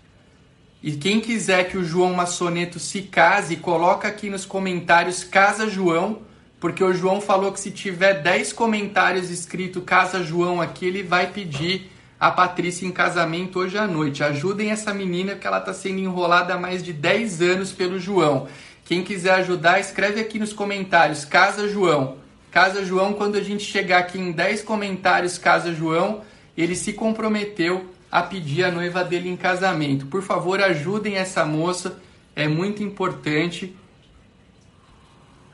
[0.84, 6.24] e quem quiser que o João Massoneto se case, coloca aqui nos comentários Casa João,
[6.60, 11.32] porque o João falou que se tiver 10 comentários escrito Casa João aqui, ele vai
[11.32, 14.26] pedir a Patrícia em casamento hoje à noite.
[14.26, 18.50] Ajudem essa menina que ela está sendo enrolada há mais de 10 anos pelo João.
[18.84, 22.20] Quem quiser ajudar, escreve aqui nos comentários Casa João.
[22.52, 26.22] Casa João, quando a gente chegar aqui em 10 comentários Casa João,
[26.58, 30.06] ele se comprometeu a pedir a noiva dele em casamento.
[30.06, 31.98] Por favor, ajudem essa moça,
[32.36, 33.74] é muito importante.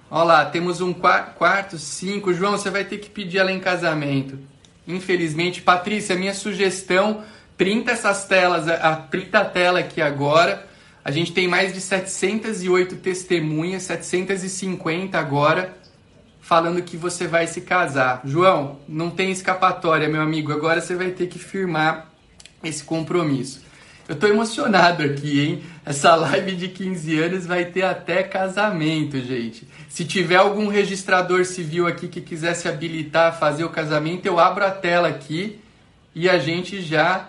[0.10, 2.34] Olha lá, temos um quarto, cinco.
[2.34, 4.40] João, você vai ter que pedir ela em casamento.
[4.88, 7.24] Infelizmente, Patrícia, minha sugestão,
[7.56, 8.66] printa essas telas,
[9.12, 10.66] printa a tela aqui agora.
[11.06, 15.78] A gente tem mais de 708 testemunhas, 750 agora,
[16.48, 18.22] falando que você vai se casar.
[18.24, 20.54] João, não tem escapatória, meu amigo.
[20.54, 22.10] Agora você vai ter que firmar
[22.64, 23.62] esse compromisso.
[24.08, 25.64] Eu tô emocionado aqui, hein?
[25.86, 29.68] Essa live de 15 anos vai ter até casamento, gente.
[29.90, 34.64] Se tiver algum registrador civil aqui que quisesse habilitar a fazer o casamento, eu abro
[34.66, 35.60] a tela aqui
[36.16, 37.28] e a gente já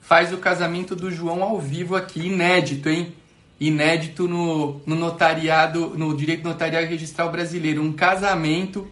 [0.00, 3.12] faz o casamento do João ao vivo aqui, inédito, hein?
[3.60, 7.82] Inédito no, no notariado, no direito notarial registral brasileiro.
[7.82, 8.90] Um casamento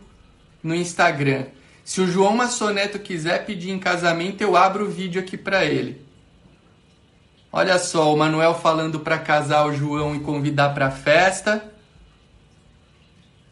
[0.62, 1.46] no Instagram.
[1.84, 6.04] Se o João Massoneto quiser pedir em casamento, eu abro o vídeo aqui para ele.
[7.52, 11.72] Olha só, o Manuel falando para casar o João e convidar para festa.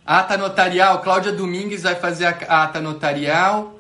[0.05, 3.79] Ata notarial, Cláudia Domingues vai fazer a ata notarial.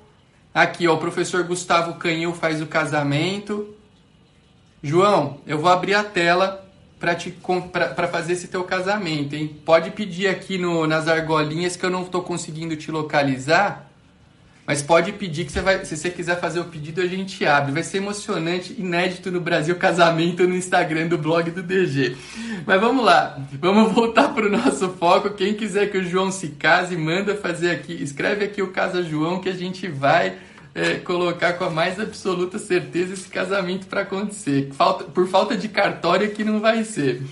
[0.55, 3.75] Aqui, ó, o professor Gustavo Canhil faz o casamento.
[4.81, 6.63] João, eu vou abrir a tela
[7.73, 9.57] para fazer esse teu casamento, hein?
[9.64, 13.90] Pode pedir aqui no, nas argolinhas que eu não estou conseguindo te localizar.
[14.67, 17.71] Mas pode pedir que você vai, se você quiser fazer o pedido, a gente abre.
[17.71, 22.17] Vai ser emocionante, inédito no Brasil, casamento no Instagram do blog do DG.
[22.64, 25.35] Mas vamos lá, vamos voltar para o nosso foco.
[25.35, 29.38] Quem quiser que o João se case, manda fazer aqui, escreve aqui o Casa João
[29.38, 30.35] que a gente vai
[30.75, 34.71] é, colocar com a mais absoluta certeza esse casamento para acontecer.
[34.73, 37.23] Falta, por falta de cartório que não vai ser.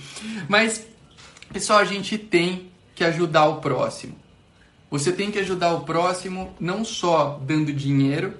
[0.47, 0.85] Mas,
[1.51, 4.15] pessoal, a gente tem que ajudar o próximo.
[4.89, 8.35] Você tem que ajudar o próximo não só dando dinheiro,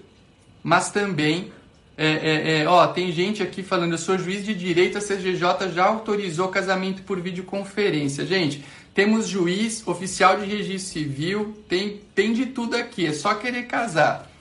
[0.63, 1.51] mas também.
[1.95, 5.71] É, é, é, ó, tem gente aqui falando, eu sou juiz de direito, a CGJ
[5.75, 8.25] já autorizou casamento por videoconferência.
[8.25, 13.63] Gente, temos juiz, oficial de registro civil, tem, tem de tudo aqui, é só querer
[13.63, 14.32] casar.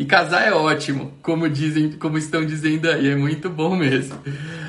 [0.00, 4.18] E casar é ótimo, como dizem, como estão dizendo aí, é muito bom mesmo.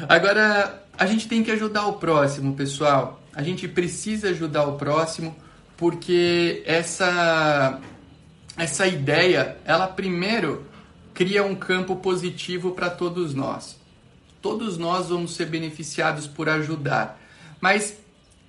[0.10, 3.24] Agora, a gente tem que ajudar o próximo, pessoal.
[3.34, 5.34] A gente precisa ajudar o próximo
[5.78, 7.80] porque essa
[8.58, 10.66] essa ideia, ela primeiro
[11.14, 13.80] cria um campo positivo para todos nós.
[14.42, 17.18] Todos nós vamos ser beneficiados por ajudar.
[17.62, 17.98] Mas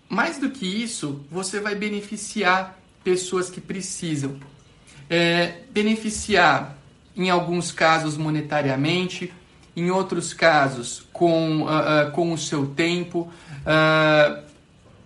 [0.08, 4.36] mais do que isso, você vai beneficiar pessoas que precisam.
[5.08, 6.76] É, beneficiar,
[7.16, 9.32] em alguns casos, monetariamente,
[9.76, 13.30] em outros casos, com, uh, uh, com o seu tempo.
[13.60, 14.42] Uh,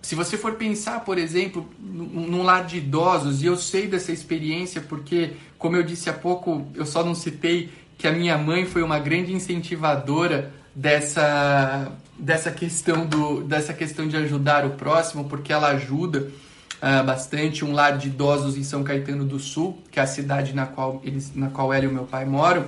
[0.01, 4.81] se você for pensar, por exemplo, num lar de idosos, e eu sei dessa experiência
[4.81, 8.83] porque, como eu disse há pouco, eu só não citei que a minha mãe foi
[8.83, 15.69] uma grande incentivadora dessa, dessa, questão, do, dessa questão de ajudar o próximo, porque ela
[15.69, 16.31] ajuda
[16.81, 20.53] uh, bastante um lar de idosos em São Caetano do Sul, que é a cidade
[20.53, 22.65] na qual, eles, na qual ela e o meu pai moram.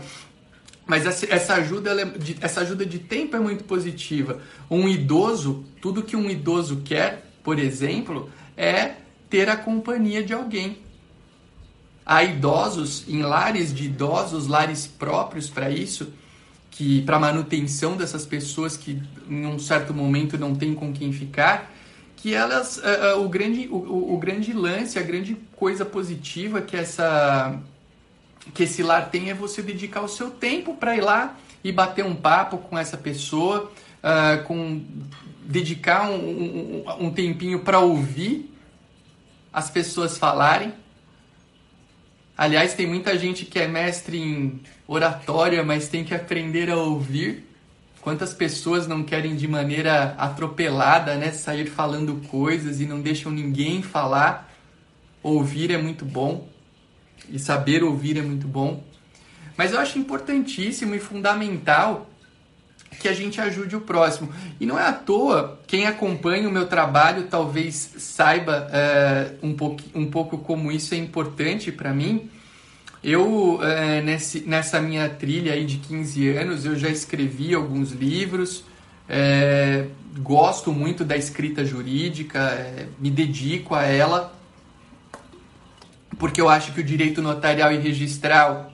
[0.85, 4.39] Mas essa ajuda, é de, essa ajuda de tempo é muito positiva.
[4.69, 8.93] Um idoso, tudo que um idoso quer por exemplo, é
[9.29, 10.77] ter a companhia de alguém.
[12.05, 16.13] Há idosos em lares de idosos, lares próprios para isso,
[16.69, 21.71] que para manutenção dessas pessoas que em um certo momento não tem com quem ficar,
[22.21, 27.57] que elas uh, o grande o, o, grande lance, a grande coisa positiva que essa
[28.53, 32.03] que esse lar tem é você dedicar o seu tempo para ir lá e bater
[32.03, 33.71] um papo com essa pessoa,
[34.03, 34.81] uh, com
[35.45, 38.53] dedicar um, um, um tempinho para ouvir
[39.51, 40.73] as pessoas falarem.
[42.37, 47.48] Aliás, tem muita gente que é mestre em oratória, mas tem que aprender a ouvir.
[48.09, 53.83] Quantas pessoas não querem de maneira atropelada, né, sair falando coisas e não deixam ninguém
[53.83, 54.51] falar?
[55.21, 56.49] Ouvir é muito bom
[57.29, 58.83] e saber ouvir é muito bom.
[59.55, 62.09] Mas eu acho importantíssimo e fundamental
[62.99, 64.33] que a gente ajude o próximo.
[64.59, 69.83] E não é à toa, quem acompanha o meu trabalho talvez saiba é, um, pouco,
[69.93, 72.27] um pouco como isso é importante para mim.
[73.03, 78.65] Eu, é, nesse, nessa minha trilha aí de 15 anos, eu já escrevi alguns livros,
[79.07, 84.33] é, gosto muito da escrita jurídica, é, me dedico a ela,
[86.17, 88.73] porque eu acho que o direito notarial e registral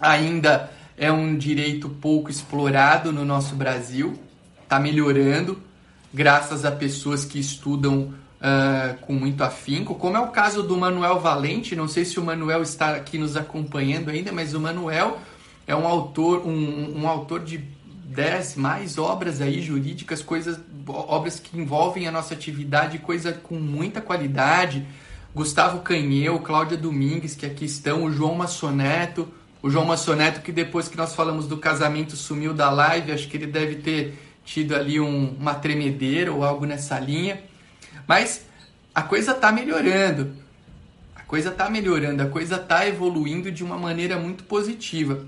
[0.00, 4.18] ainda é um direito pouco explorado no nosso Brasil,
[4.62, 5.60] está melhorando,
[6.12, 11.20] graças a pessoas que estudam uh, com muito afinco, como é o caso do Manuel
[11.20, 15.18] Valente, não sei se o Manuel está aqui nos acompanhando ainda, mas o Manuel
[15.66, 17.58] é um autor, um, um autor de
[18.10, 24.00] dez mais obras aí jurídicas, coisas, obras que envolvem a nossa atividade, coisa com muita
[24.00, 24.84] qualidade.
[25.32, 29.28] Gustavo Canheu, Cláudia Domingues, que aqui estão, o João Massoneto,
[29.62, 33.36] o João Massoneto, que depois que nós falamos do casamento sumiu da live, acho que
[33.36, 37.40] ele deve ter tido ali um, uma tremedeira ou algo nessa linha.
[38.06, 38.44] Mas
[38.94, 40.32] a coisa está melhorando.
[41.14, 45.24] A coisa está melhorando, a coisa está evoluindo de uma maneira muito positiva.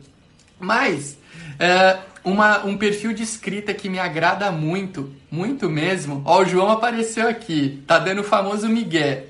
[0.59, 1.17] Mas
[1.59, 6.23] é, uma, um perfil de escrita que me agrada muito, muito mesmo.
[6.25, 9.27] Ó, o João apareceu aqui, tá dando o famoso migué.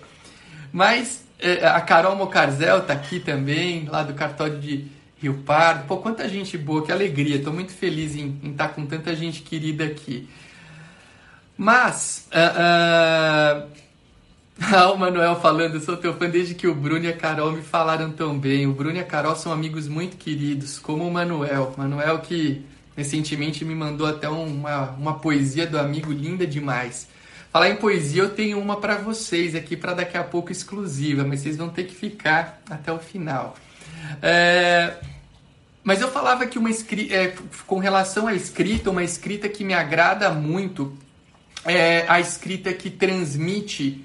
[0.72, 4.86] Mas é, a Carol Mocarzel tá aqui também, lá do cartório de
[5.20, 5.86] Rio Pardo.
[5.86, 7.36] Pô, quanta gente boa, que alegria.
[7.36, 10.28] Estou muito feliz em estar tá com tanta gente querida aqui.
[11.56, 13.82] Mas, uh, uh...
[14.94, 18.10] o Manuel falando, sou teu fã desde que o Bruno e a Carol me falaram
[18.10, 18.66] tão bem.
[18.66, 21.74] O Bruno e a Carol são amigos muito queridos, como o Manuel.
[21.76, 22.64] Manuel que
[22.96, 27.08] recentemente me mandou até uma, uma poesia do amigo linda demais.
[27.52, 31.40] Falar em poesia, eu tenho uma para vocês aqui para daqui a pouco exclusiva, mas
[31.40, 33.54] vocês vão ter que ficar até o final.
[34.22, 34.94] É...
[35.84, 37.34] Mas eu falava que uma escrita, é,
[37.66, 40.96] com relação à escrita, uma escrita que me agrada muito
[41.64, 44.04] é a escrita que transmite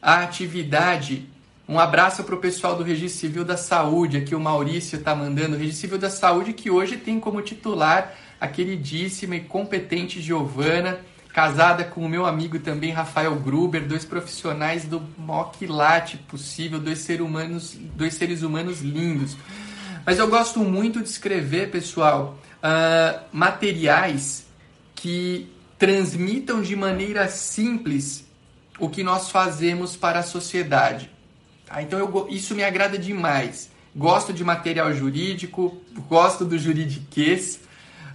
[0.00, 1.28] a atividade.
[1.68, 5.56] Um abraço para o pessoal do Registro Civil da Saúde, aqui o Maurício está mandando.
[5.56, 11.00] O Registro Civil da Saúde que hoje tem como titular a queridíssima e competente Giovana
[11.36, 17.00] casada com o meu amigo também Rafael Gruber, dois profissionais do maior quilate possível, dois,
[17.00, 19.36] ser humanos, dois seres humanos lindos.
[20.06, 24.46] Mas eu gosto muito de escrever, pessoal, uh, materiais
[24.94, 25.46] que
[25.78, 28.24] transmitam de maneira simples
[28.78, 31.10] o que nós fazemos para a sociedade.
[31.66, 31.82] Tá?
[31.82, 33.70] Então eu, isso me agrada demais.
[33.94, 37.60] Gosto de material jurídico, gosto do juridiquês,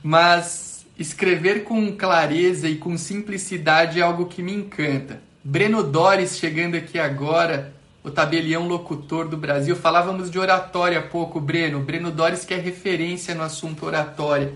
[0.03, 0.71] mas
[1.01, 5.19] Escrever com clareza e com simplicidade é algo que me encanta.
[5.43, 9.75] Breno Dores chegando aqui agora, o tabelião locutor do Brasil.
[9.75, 11.79] Falávamos de oratória há pouco, Breno.
[11.79, 14.53] Breno Dores que é referência no assunto oratória.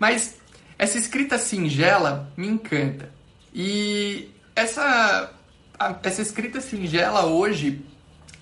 [0.00, 0.36] Mas
[0.82, 3.08] essa escrita singela me encanta.
[3.54, 5.30] E essa,
[6.02, 7.82] essa escrita singela hoje,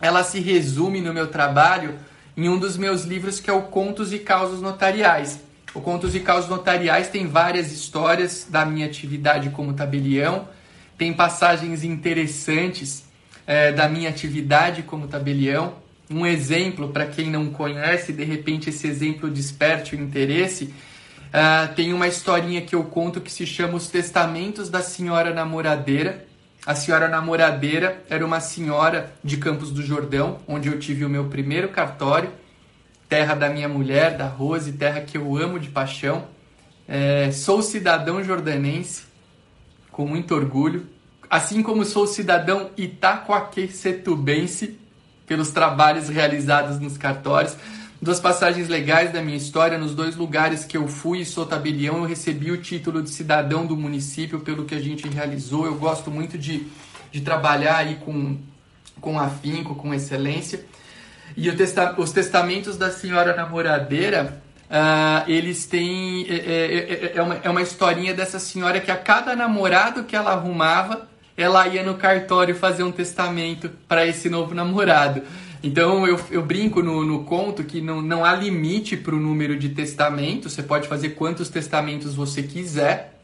[0.01, 1.99] ela se resume no meu trabalho
[2.35, 5.39] em um dos meus livros que é o Contos e Causas Notariais.
[5.75, 10.49] O Contos e Causas Notariais tem várias histórias da minha atividade como tabelião,
[10.97, 13.05] tem passagens interessantes
[13.47, 15.75] é, da minha atividade como tabelião.
[16.11, 20.73] Um exemplo, para quem não conhece, de repente esse exemplo desperte o interesse,
[21.33, 26.27] uh, tem uma historinha que eu conto que se chama Os Testamentos da Senhora Namoradeira.
[26.67, 31.27] A Senhora Namoradeira era uma senhora de Campos do Jordão, onde eu tive o meu
[31.27, 32.31] primeiro cartório
[33.11, 36.29] terra da minha mulher, da Rose, terra que eu amo de paixão.
[36.87, 39.03] É, sou cidadão jordanense,
[39.91, 40.87] com muito orgulho,
[41.29, 44.79] assim como sou cidadão itacoaquecetubense,
[45.27, 47.57] pelos trabalhos realizados nos cartórios.
[48.03, 51.99] Duas passagens legais da minha história, nos dois lugares que eu fui e sou tabelião,
[51.99, 55.67] eu recebi o título de cidadão do município pelo que a gente realizou.
[55.67, 56.67] Eu gosto muito de,
[57.13, 58.39] de trabalhar aí com,
[59.03, 60.65] com afinco, com excelência.
[61.37, 64.41] E testa os testamentos da senhora namoradeira
[64.71, 66.25] Uh, eles têm.
[66.29, 70.15] É, é, é, é, uma, é uma historinha dessa senhora que a cada namorado que
[70.15, 75.23] ela arrumava, ela ia no cartório fazer um testamento para esse novo namorado.
[75.63, 79.59] Então eu, eu brinco no, no conto que não, não há limite para o número
[79.59, 83.21] de testamentos, você pode fazer quantos testamentos você quiser.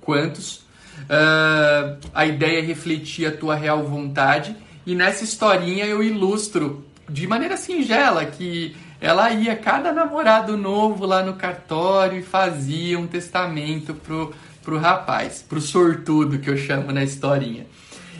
[0.00, 0.64] Quantos?
[1.02, 4.56] Uh, a ideia é refletir a tua real vontade.
[4.86, 11.22] E nessa historinha eu ilustro de maneira singela que ela ia cada namorado novo lá
[11.22, 14.32] no cartório e fazia um testamento pro,
[14.62, 17.66] pro rapaz, pro sortudo que eu chamo na historinha.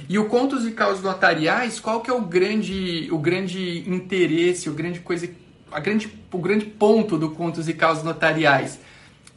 [0.09, 4.75] E o contos e causas notariais, qual que é o grande, o grande interesse, o
[4.75, 5.29] grande coisa,
[5.71, 8.79] a grande, o grande ponto do contos e causas notariais?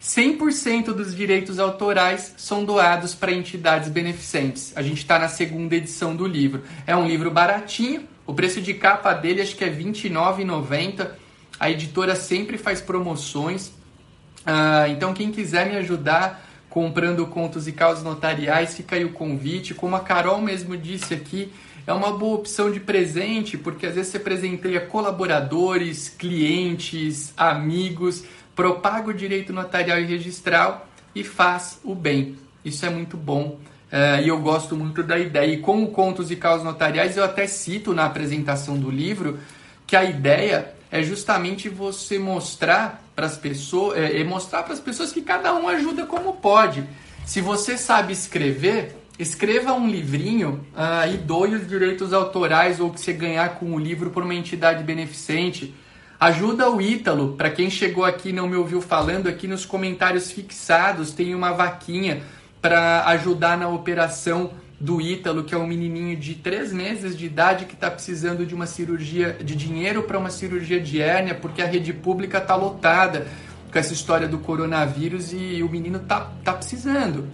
[0.01, 4.73] 100% dos direitos autorais são doados para entidades beneficentes.
[4.75, 6.63] A gente está na segunda edição do livro.
[6.85, 11.25] É um livro baratinho, o preço de capa dele acho que é R$ 29,90
[11.59, 13.67] a editora sempre faz promoções.
[13.67, 16.45] Uh, então, quem quiser me ajudar
[16.75, 19.73] comprando contos e causas notariais, fica aí o convite.
[19.73, 21.49] Como a Carol mesmo disse aqui,
[21.87, 29.09] é uma boa opção de presente, porque às vezes você presenteia colaboradores, clientes, amigos, propaga
[29.09, 32.35] o direito notarial e registral e faz o bem.
[32.65, 33.57] Isso é muito bom.
[33.89, 35.53] Uh, e eu gosto muito da ideia.
[35.53, 39.39] E com contos e causas notariais, eu até cito na apresentação do livro
[39.87, 44.79] que a ideia é justamente você mostrar para as pessoas, é, é mostrar para as
[44.79, 46.83] pessoas que cada um ajuda como pode.
[47.25, 52.99] Se você sabe escrever, escreva um livrinho uh, e doe os direitos autorais ou que
[52.99, 55.73] você ganhar com o livro por uma entidade beneficente.
[56.19, 60.31] Ajuda o Ítalo, para quem chegou aqui e não me ouviu falando, aqui nos comentários
[60.31, 62.23] fixados tem uma vaquinha
[62.61, 64.51] para ajudar na operação
[64.85, 68.53] do Ítalo, que é um menininho de 3 meses de idade que está precisando de
[68.53, 73.27] uma cirurgia, de dinheiro para uma cirurgia de hérnia, porque a rede pública está lotada
[73.71, 77.27] com essa história do coronavírus e o menino tá, tá precisando.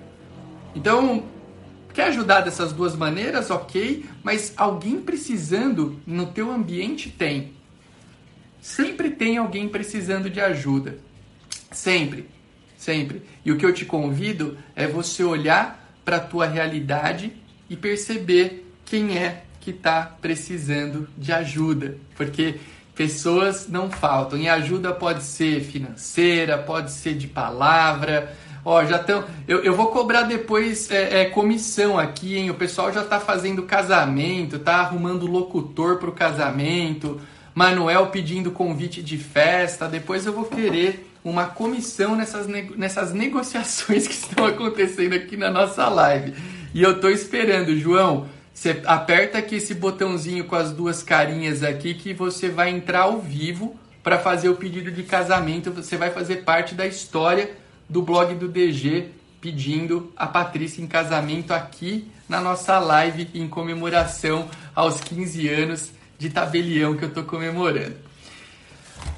[0.73, 1.25] Então,
[1.93, 3.51] quer ajudar dessas duas maneiras?
[3.51, 7.51] Ok, mas alguém precisando no teu ambiente tem.
[8.61, 10.97] Sempre tem alguém precisando de ajuda.
[11.69, 12.29] Sempre,
[12.77, 13.23] sempre.
[13.43, 17.40] E o que eu te convido é você olhar para a tua realidade
[17.71, 22.55] e perceber quem é que está precisando de ajuda, porque
[22.93, 28.35] pessoas não faltam e ajuda pode ser financeira, pode ser de palavra.
[28.65, 29.23] Ó, já estão.
[29.47, 32.49] Eu, eu vou cobrar depois é, é, comissão aqui, hein?
[32.49, 37.21] O pessoal já está fazendo casamento, tá arrumando locutor para o casamento.
[37.55, 39.87] Manuel pedindo convite de festa.
[39.87, 45.87] Depois eu vou querer uma comissão nessas, nessas negociações que estão acontecendo aqui na nossa
[45.87, 46.33] live.
[46.73, 48.27] E eu tô esperando, João.
[48.53, 53.19] Você aperta aqui esse botãozinho com as duas carinhas aqui que você vai entrar ao
[53.19, 55.71] vivo para fazer o pedido de casamento.
[55.71, 57.51] Você vai fazer parte da história
[57.89, 59.09] do blog do DG
[59.39, 66.29] pedindo a Patrícia em casamento aqui na nossa live em comemoração aos 15 anos de
[66.29, 67.95] tabelião que eu tô comemorando.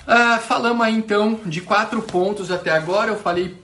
[0.08, 3.12] Ah, falamos aí então de quatro pontos até agora.
[3.12, 3.58] Eu falei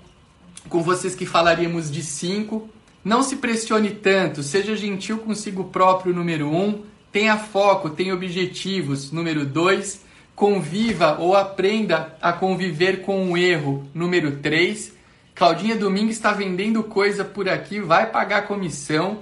[0.68, 2.70] com vocês que falaríamos de cinco.
[3.04, 6.84] Não se pressione tanto, seja gentil consigo próprio, número um.
[7.12, 10.04] Tenha foco, tenha objetivos, número dois.
[10.36, 14.94] Conviva ou aprenda a conviver com o erro, número três.
[15.34, 19.20] Claudinha Domingues está vendendo coisa por aqui, vai pagar comissão.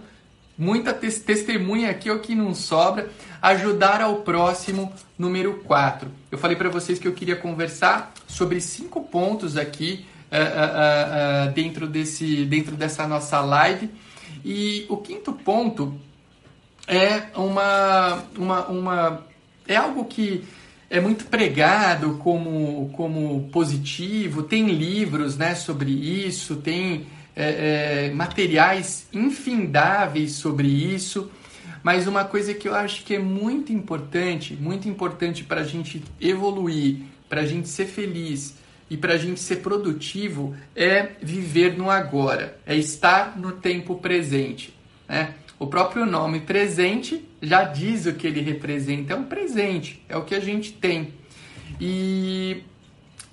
[0.58, 3.12] Muita testemunha aqui o que não sobra.
[3.40, 6.10] Ajudar ao próximo, número 4.
[6.32, 11.54] Eu falei para vocês que eu queria conversar sobre cinco pontos aqui uh, uh, uh,
[11.54, 13.90] dentro, desse, dentro dessa nossa live.
[14.44, 16.00] E o quinto ponto
[16.88, 19.26] é uma, uma, uma
[19.68, 20.44] é algo que
[20.90, 27.06] é muito pregado como, como positivo, tem livros né, sobre isso, tem
[27.36, 31.30] é, é, materiais infindáveis sobre isso,
[31.84, 36.02] mas uma coisa que eu acho que é muito importante, muito importante para a gente
[36.22, 38.56] evoluir, para a gente ser feliz
[38.90, 44.74] e para a gente ser produtivo é viver no agora, é estar no tempo presente.
[45.08, 45.34] Né?
[45.60, 50.24] O próprio nome presente já diz o que ele representa, é um presente, é o
[50.24, 51.14] que a gente tem.
[51.82, 52.64] E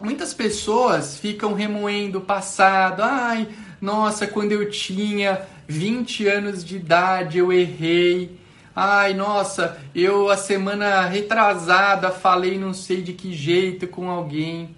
[0.01, 3.49] muitas pessoas ficam remoendo o passado, ai,
[3.81, 8.39] nossa, quando eu tinha 20 anos de idade eu errei.
[8.75, 14.75] Ai, nossa, eu a semana retrasada falei não sei de que jeito com alguém.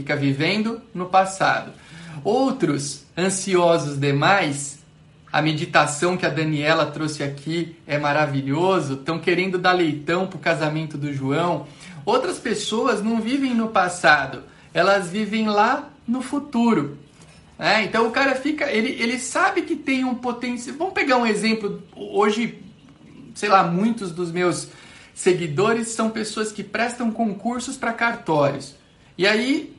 [0.00, 1.72] Fica vivendo no passado.
[2.24, 4.78] Outros, ansiosos demais,
[5.30, 10.96] a meditação que a Daniela trouxe aqui é maravilhoso, estão querendo dar leitão pro casamento
[10.96, 11.66] do João.
[12.06, 14.42] Outras pessoas não vivem no passado,
[14.72, 16.96] elas vivem lá no futuro.
[17.58, 20.78] É, então o cara fica, ele, ele sabe que tem um potencial.
[20.78, 21.82] Vamos pegar um exemplo.
[21.94, 22.58] Hoje,
[23.34, 24.68] sei lá, muitos dos meus
[25.14, 28.76] seguidores são pessoas que prestam concursos para cartórios.
[29.18, 29.78] E aí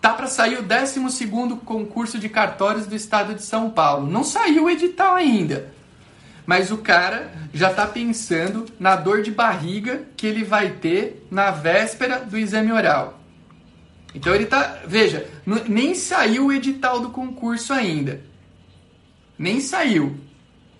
[0.00, 1.28] tá para sair o 12
[1.64, 4.10] concurso de cartórios do estado de São Paulo.
[4.10, 5.72] Não saiu o edital ainda.
[6.46, 11.50] Mas o cara já está pensando na dor de barriga que ele vai ter na
[11.50, 13.20] véspera do exame oral.
[14.14, 15.28] Então ele tá, veja,
[15.68, 18.20] nem saiu o edital do concurso ainda.
[19.38, 20.18] Nem saiu.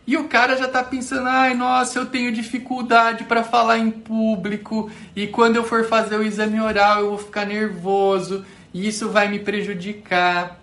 [0.07, 4.91] E o cara já tá pensando, ai, nossa, eu tenho dificuldade para falar em público
[5.15, 9.29] e quando eu for fazer o exame oral eu vou ficar nervoso e isso vai
[9.29, 10.59] me prejudicar.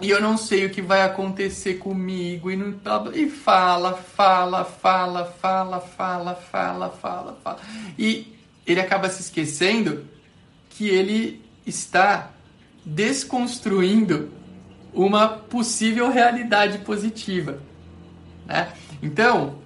[0.00, 2.74] E eu não sei o que vai acontecer comigo e não
[3.14, 7.58] e fala, fala, fala, fala, fala, fala, fala, fala.
[7.98, 8.36] E
[8.66, 10.04] ele acaba se esquecendo
[10.68, 12.30] que ele está
[12.84, 14.30] desconstruindo
[14.92, 17.58] uma possível realidade positiva.
[18.44, 18.70] Né?
[19.02, 19.58] Então,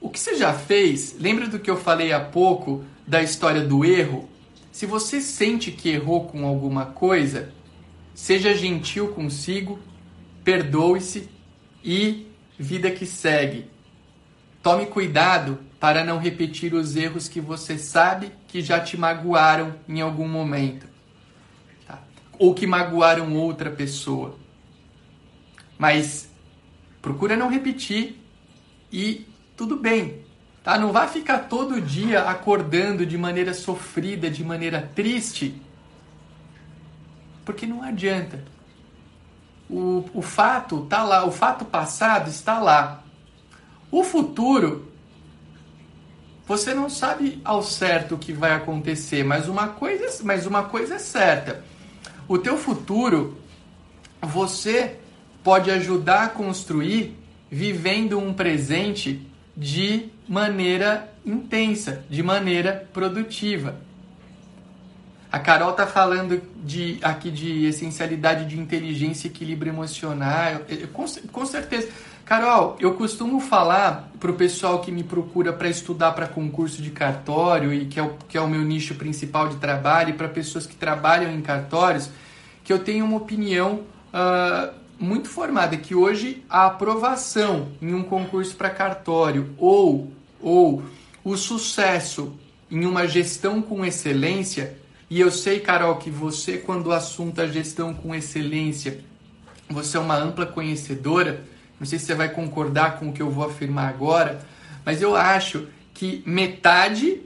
[0.00, 1.16] o que você já fez?
[1.20, 4.29] Lembra do que eu falei há pouco da história do erro?
[4.80, 7.52] Se você sente que errou com alguma coisa,
[8.14, 9.78] seja gentil consigo,
[10.42, 11.28] perdoe-se
[11.84, 12.26] e
[12.58, 13.66] vida que segue.
[14.62, 20.00] Tome cuidado para não repetir os erros que você sabe que já te magoaram em
[20.00, 20.88] algum momento
[22.38, 24.38] ou que magoaram outra pessoa.
[25.76, 26.30] Mas
[27.02, 28.18] procura não repetir
[28.90, 30.24] e tudo bem,
[30.62, 30.78] tá?
[30.78, 35.60] Não vai ficar todo dia acordando de maneira sofrida, de maneira triste,
[37.44, 38.44] porque não adianta.
[39.68, 43.02] O, o fato tá lá, o fato passado está lá.
[43.90, 44.88] O futuro
[46.46, 50.96] você não sabe ao certo o que vai acontecer, mas uma coisa, mas uma coisa
[50.96, 51.62] é certa
[52.30, 53.36] o teu futuro
[54.22, 54.98] você
[55.42, 57.18] pode ajudar a construir
[57.50, 59.20] vivendo um presente
[59.56, 63.74] de maneira intensa, de maneira produtiva.
[65.32, 70.60] A Carol tá falando de aqui de essencialidade de inteligência equilíbrio emocional.
[70.92, 71.88] Com, com certeza.
[72.24, 76.90] Carol, eu costumo falar para o pessoal que me procura para estudar para concurso de
[76.90, 80.28] cartório e que é, o, que é o meu nicho principal de trabalho, e para
[80.28, 82.08] pessoas que trabalham em cartórios,
[82.62, 83.80] que eu tenho uma opinião
[84.14, 90.82] uh, muito formada, que hoje a aprovação em um concurso para cartório ou, ou
[91.24, 92.32] o sucesso
[92.70, 94.76] em uma gestão com excelência,
[95.08, 99.00] e eu sei, Carol, que você, quando o assunto é gestão com excelência,
[99.68, 101.44] você é uma ampla conhecedora,
[101.78, 104.40] não sei se você vai concordar com o que eu vou afirmar agora,
[104.84, 107.20] mas eu acho que metade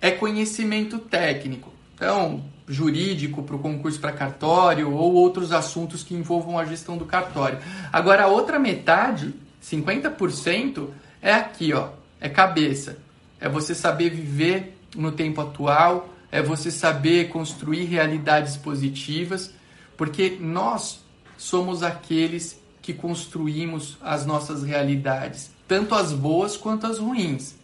[0.00, 1.72] é conhecimento técnico.
[1.94, 7.04] Então, jurídico para o concurso para cartório ou outros assuntos que envolvam a gestão do
[7.04, 7.58] cartório.
[7.92, 10.88] Agora, a outra metade, 50%,
[11.20, 11.88] é aqui, ó,
[12.20, 12.98] é cabeça.
[13.40, 19.52] É você saber viver no tempo atual, é você saber construir realidades positivas,
[19.96, 21.04] porque nós
[21.36, 27.54] somos aqueles que construímos as nossas realidades, tanto as boas quanto as ruins.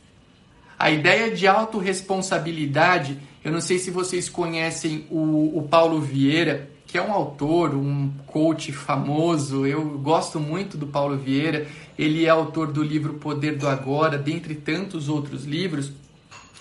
[0.79, 6.99] A ideia de autorresponsabilidade eu não sei se vocês conhecem o, o Paulo Vieira, que
[6.99, 9.64] é um autor, um coach famoso.
[9.64, 11.68] Eu gosto muito do Paulo Vieira.
[11.97, 15.93] Ele é autor do livro Poder do Agora, dentre tantos outros livros.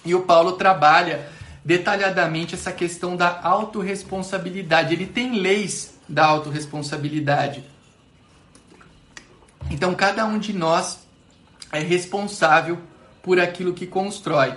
[0.06, 1.28] E o Paulo trabalha
[1.66, 4.94] detalhadamente essa questão da autorresponsabilidade.
[4.94, 7.64] Ele tem leis da autorresponsabilidade.
[9.72, 11.00] Então, cada um de nós
[11.72, 12.78] é responsável
[13.24, 14.54] por aquilo que constrói.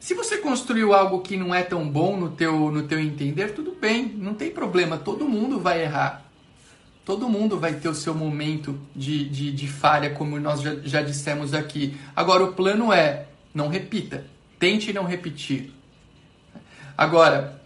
[0.00, 3.76] Se você construiu algo que não é tão bom no teu, no teu entender, tudo
[3.78, 6.24] bem, não tem problema, todo mundo vai errar.
[7.04, 11.02] Todo mundo vai ter o seu momento de, de, de falha, como nós já, já
[11.02, 11.98] dissemos aqui.
[12.16, 14.24] Agora, o plano é, não repita,
[14.58, 15.70] tente não repetir.
[16.96, 17.60] Agora,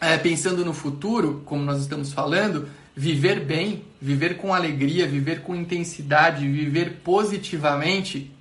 [0.00, 5.54] é, pensando no futuro, como nós estamos falando, viver bem, viver com alegria, viver com
[5.54, 8.32] intensidade, viver positivamente,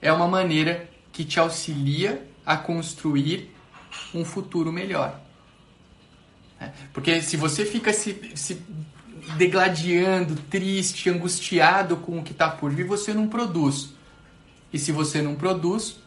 [0.00, 3.54] é uma maneira que te auxilia a construir
[4.12, 5.20] um futuro melhor.
[6.60, 8.60] É, porque se você fica se, se
[9.36, 13.94] degladiando, triste, angustiado com o que está por vir, você não produz.
[14.72, 16.00] E se você não produz,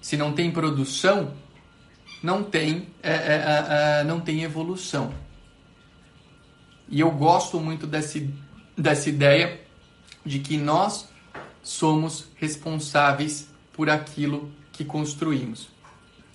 [0.00, 1.34] se não tem produção,
[2.22, 5.12] não tem, é, é, é, é não tem evolução.
[6.88, 8.32] E eu gosto muito desse,
[8.76, 9.60] dessa ideia
[10.24, 11.08] de que nós
[11.64, 15.68] somos responsáveis por aquilo que construímos.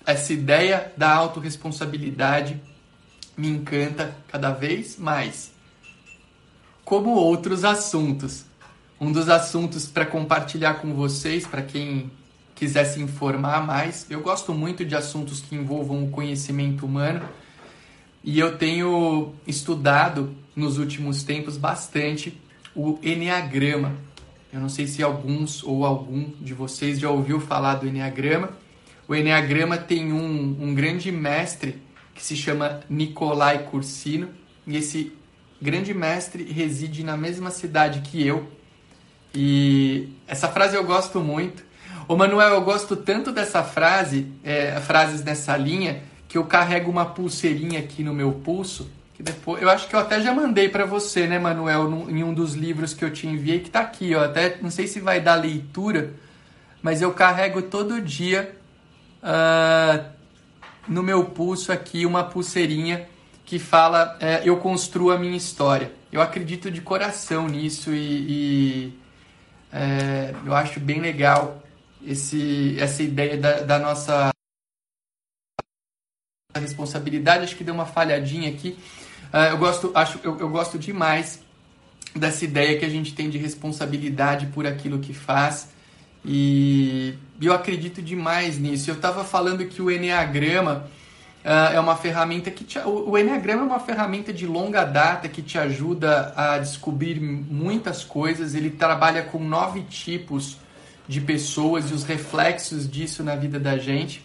[0.04, 2.60] Essa ideia da autorresponsabilidade
[3.34, 5.50] me encanta cada vez mais.
[6.84, 8.44] Como outros assuntos.
[9.00, 12.10] Um dos assuntos para compartilhar com vocês, para quem
[12.54, 17.26] quiser se informar mais, eu gosto muito de assuntos que envolvam o conhecimento humano
[18.22, 22.38] e eu tenho estudado nos últimos tempos bastante
[22.76, 23.96] o Enneagrama.
[24.54, 28.50] Eu não sei se alguns ou algum de vocês já ouviu falar do Enneagrama.
[29.08, 31.82] O Enneagrama tem um, um grande mestre
[32.14, 34.28] que se chama Nicolai Cursino,
[34.64, 35.12] e esse
[35.60, 38.48] grande mestre reside na mesma cidade que eu.
[39.34, 41.64] E essa frase eu gosto muito.
[42.06, 47.06] Ô Manuel, eu gosto tanto dessa frase, é, frases nessa linha, que eu carrego uma
[47.06, 50.84] pulseirinha aqui no meu pulso, que depois eu acho que eu até já mandei para
[50.84, 54.14] você, né, Manuel, num, em um dos livros que eu te enviei, que tá aqui,
[54.14, 56.14] ó, até não sei se vai dar leitura,
[56.82, 58.56] mas eu carrego todo dia
[59.22, 60.04] uh,
[60.86, 63.08] no meu pulso aqui uma pulseirinha
[63.44, 65.92] que fala é, eu construo a minha história.
[66.10, 68.98] Eu acredito de coração nisso e, e
[69.72, 71.62] é, eu acho bem legal
[72.04, 74.30] esse, essa ideia da, da nossa
[76.54, 77.44] responsabilidade.
[77.44, 78.78] Acho que deu uma falhadinha aqui.
[79.34, 81.40] Uh, eu, gosto, acho, eu, eu gosto demais
[82.14, 85.70] dessa ideia que a gente tem de responsabilidade por aquilo que faz.
[86.24, 88.88] E eu acredito demais nisso.
[88.88, 90.88] Eu estava falando que o Enneagrama
[91.44, 95.28] uh, é uma ferramenta que te, o, o Enneagrama é uma ferramenta de longa data
[95.28, 98.54] que te ajuda a descobrir muitas coisas.
[98.54, 100.58] Ele trabalha com nove tipos
[101.08, 104.24] de pessoas e os reflexos disso na vida da gente.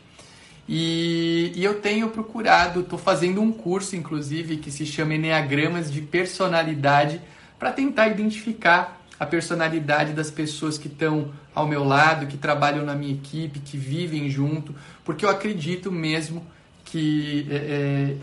[0.72, 6.00] E, e eu tenho procurado, estou fazendo um curso, inclusive, que se chama Enneagramas de
[6.00, 7.20] Personalidade,
[7.58, 12.94] para tentar identificar a personalidade das pessoas que estão ao meu lado, que trabalham na
[12.94, 16.46] minha equipe, que vivem junto, porque eu acredito mesmo
[16.86, 17.56] que é,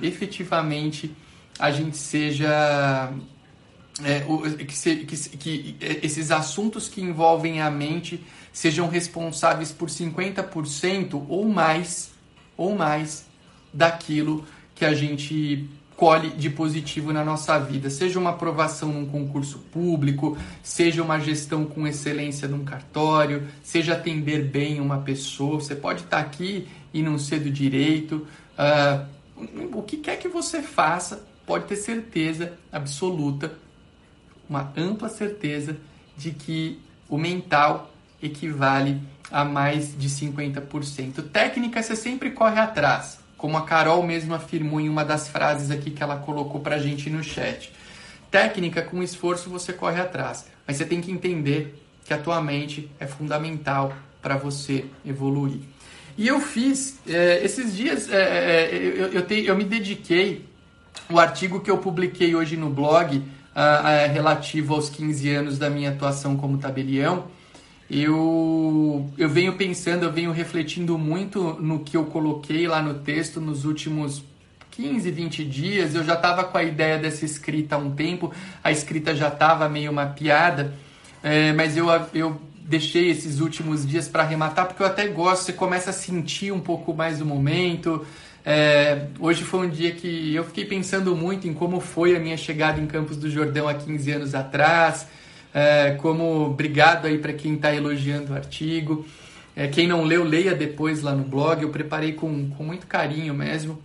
[0.03, 1.13] é, efetivamente
[1.59, 3.13] a gente seja.
[4.05, 4.21] É,
[4.65, 8.23] que, se, que, que esses assuntos que envolvem a mente
[8.53, 12.11] sejam responsáveis por 50% ou mais,
[12.57, 13.27] ou mais
[13.73, 14.45] daquilo
[14.75, 20.37] que a gente colhe de positivo na nossa vida, seja uma aprovação num concurso público,
[20.63, 25.59] seja uma gestão com excelência num cartório, seja atender bem uma pessoa.
[25.59, 28.27] Você pode estar aqui e não ser do direito.
[28.59, 29.17] Uh,
[29.75, 33.55] o que quer que você faça, pode ter certeza absoluta,
[34.49, 35.77] uma ampla certeza
[36.17, 36.79] de que
[37.09, 37.91] o mental
[38.23, 39.01] equivale
[39.31, 41.31] a mais de 50%.
[41.31, 45.91] Técnica você sempre corre atrás como a Carol mesmo afirmou em uma das frases aqui
[45.91, 47.70] que ela colocou pra gente no chat.
[48.31, 52.91] Técnica com esforço você corre atrás, mas você tem que entender que a tua mente
[52.99, 55.61] é fundamental para você evoluir.
[56.16, 60.49] E eu fiz, é, esses dias, é, é, é, eu, eu, te, eu, me dediquei,
[61.11, 63.22] o artigo que eu publiquei hoje no blog,
[64.12, 67.29] relativo aos 15 anos da minha atuação como tabelião,
[67.91, 73.41] eu, eu venho pensando, eu venho refletindo muito no que eu coloquei lá no texto
[73.41, 74.24] nos últimos
[74.72, 75.95] 15, 20 dias.
[75.95, 78.32] Eu já estava com a ideia dessa escrita há um tempo,
[78.62, 80.74] a escrita já estava meio mapeada,
[81.22, 85.53] é, mas eu, eu deixei esses últimos dias para arrematar porque eu até gosto, você
[85.53, 88.05] começa a sentir um pouco mais o momento.
[88.45, 92.37] É, hoje foi um dia que eu fiquei pensando muito em como foi a minha
[92.37, 95.07] chegada em Campos do Jordão há 15 anos atrás.
[95.59, 99.07] É, como obrigado aí para quem está elogiando o artigo.
[99.57, 101.63] É, quem não leu, leia depois lá no blog.
[101.63, 103.83] Eu preparei com, com muito carinho mesmo.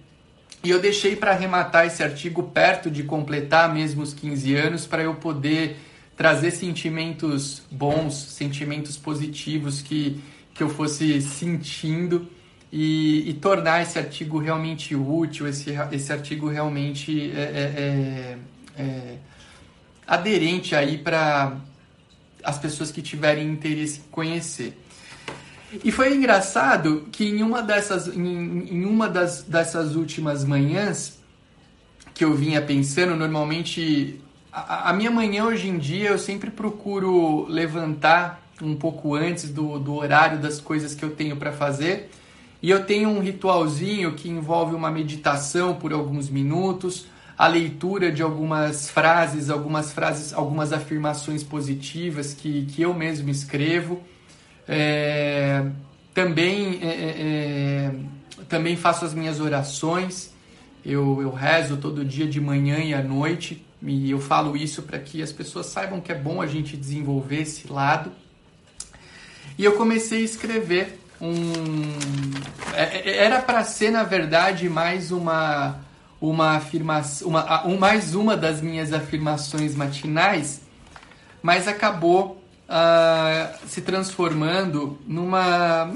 [0.61, 5.03] E eu deixei para arrematar esse artigo perto de completar mesmo os 15 anos para
[5.03, 5.77] eu poder
[6.17, 10.21] trazer sentimentos bons, sentimentos positivos que,
[10.53, 12.27] que eu fosse sentindo
[12.69, 18.37] e, e tornar esse artigo realmente útil, esse, esse artigo realmente é, é,
[18.77, 19.17] é, é
[20.07, 21.57] aderente aí para
[22.43, 24.77] as pessoas que tiverem interesse em conhecer.
[25.83, 31.19] E foi engraçado que em uma dessas, em, em uma das, dessas últimas manhãs
[32.13, 34.19] que eu vinha pensando, normalmente
[34.51, 39.79] a, a, minha manhã hoje em dia eu sempre procuro levantar um pouco antes do,
[39.79, 42.09] do horário das coisas que eu tenho para fazer.
[42.61, 47.07] E eu tenho um ritualzinho que envolve uma meditação por alguns minutos,
[47.41, 53.99] a leitura de algumas frases, algumas frases, algumas afirmações positivas que, que eu mesmo escrevo.
[54.67, 55.65] É,
[56.13, 57.91] também, é, é, é,
[58.47, 60.31] também faço as minhas orações.
[60.85, 63.65] Eu, eu rezo todo dia de manhã e à noite.
[63.81, 67.41] E eu falo isso para que as pessoas saibam que é bom a gente desenvolver
[67.41, 68.11] esse lado.
[69.57, 71.41] E eu comecei a escrever um.
[72.75, 75.89] É, era para ser, na verdade, mais uma
[76.21, 80.61] uma afirmação, uma, um, mais uma das minhas afirmações matinais,
[81.41, 85.91] mas acabou uh, se transformando numa,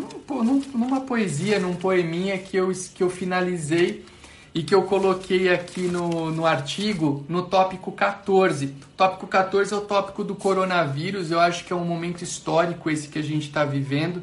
[0.73, 4.03] numa poesia, num poeminha que eu, que eu finalizei
[4.51, 8.65] e que eu coloquei aqui no, no artigo, no tópico 14.
[8.65, 12.89] O tópico 14 é o tópico do coronavírus, eu acho que é um momento histórico
[12.89, 14.17] esse que a gente está vivendo.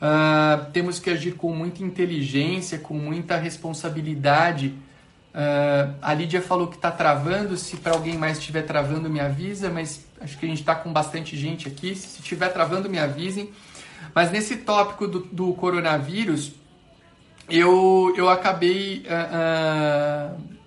[0.00, 4.74] Uh, temos que agir com muita inteligência, com muita responsabilidade
[5.38, 7.56] Uh, a Lídia falou que está travando.
[7.56, 9.70] Se para alguém mais estiver travando, me avisa.
[9.70, 11.94] Mas acho que a gente está com bastante gente aqui.
[11.94, 13.52] Se estiver travando, me avisem.
[14.12, 16.54] Mas nesse tópico do, do coronavírus,
[17.48, 19.04] eu, eu acabei.
[19.06, 20.58] Uh, uh,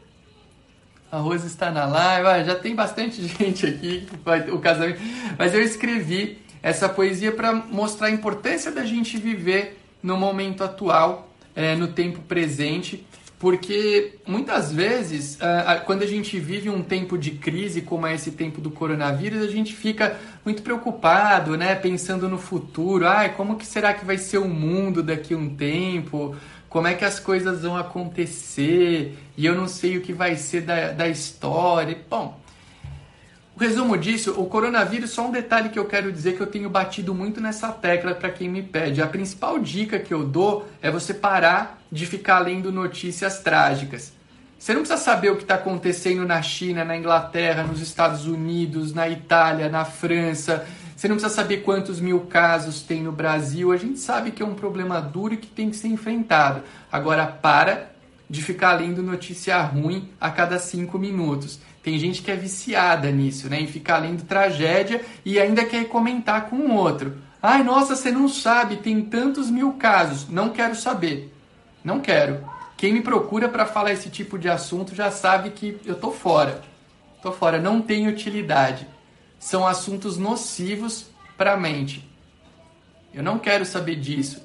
[1.12, 2.46] a Rosa está na live.
[2.46, 4.08] já tem bastante gente aqui.
[4.54, 5.02] O casamento.
[5.38, 11.30] Mas eu escrevi essa poesia para mostrar a importância da gente viver no momento atual,
[11.54, 13.06] é, no tempo presente
[13.42, 15.40] porque muitas vezes,
[15.88, 19.48] quando a gente vive um tempo de crise, como é esse tempo do coronavírus, a
[19.48, 20.16] gente fica
[20.46, 21.74] muito preocupado, né?
[21.74, 23.08] Pensando no futuro.
[23.08, 26.36] Ai, como que será que vai ser o mundo daqui a um tempo?
[26.70, 29.18] Como é que as coisas vão acontecer?
[29.36, 31.98] E eu não sei o que vai ser da, da história.
[32.08, 32.40] Bom,
[33.62, 37.14] resumo disso, o coronavírus, só um detalhe que eu quero dizer que eu tenho batido
[37.14, 39.02] muito nessa tecla para quem me pede.
[39.02, 44.14] A principal dica que eu dou é você parar de ficar lendo notícias trágicas.
[44.58, 48.94] Você não precisa saber o que está acontecendo na China, na Inglaterra, nos Estados Unidos,
[48.94, 50.66] na Itália, na França.
[50.96, 53.72] Você não precisa saber quantos mil casos tem no Brasil.
[53.72, 56.62] A gente sabe que é um problema duro e que tem que ser enfrentado.
[56.92, 57.92] Agora, para
[58.30, 61.60] de ficar lendo notícia ruim a cada cinco minutos.
[61.84, 63.60] Tem gente que é viciada nisso, né?
[63.60, 67.18] Em ficar lendo tragédia e ainda quer comentar com o outro.
[67.42, 70.30] Ai, nossa, você não sabe, tem tantos mil casos.
[70.30, 71.34] Não quero saber.
[71.84, 72.46] Não quero.
[72.78, 76.62] Quem me procura para falar esse tipo de assunto já sabe que eu tô fora.
[77.22, 78.88] Tô fora, não tem utilidade.
[79.40, 82.08] São assuntos nocivos para a mente.
[83.14, 84.42] Eu não quero saber disso.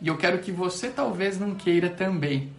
[0.00, 2.52] E eu quero que você talvez não queira também.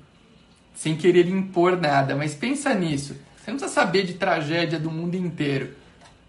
[0.76, 3.16] Sem querer impor nada, mas pensa nisso.
[3.48, 5.74] Você não precisa saber de tragédia do mundo inteiro.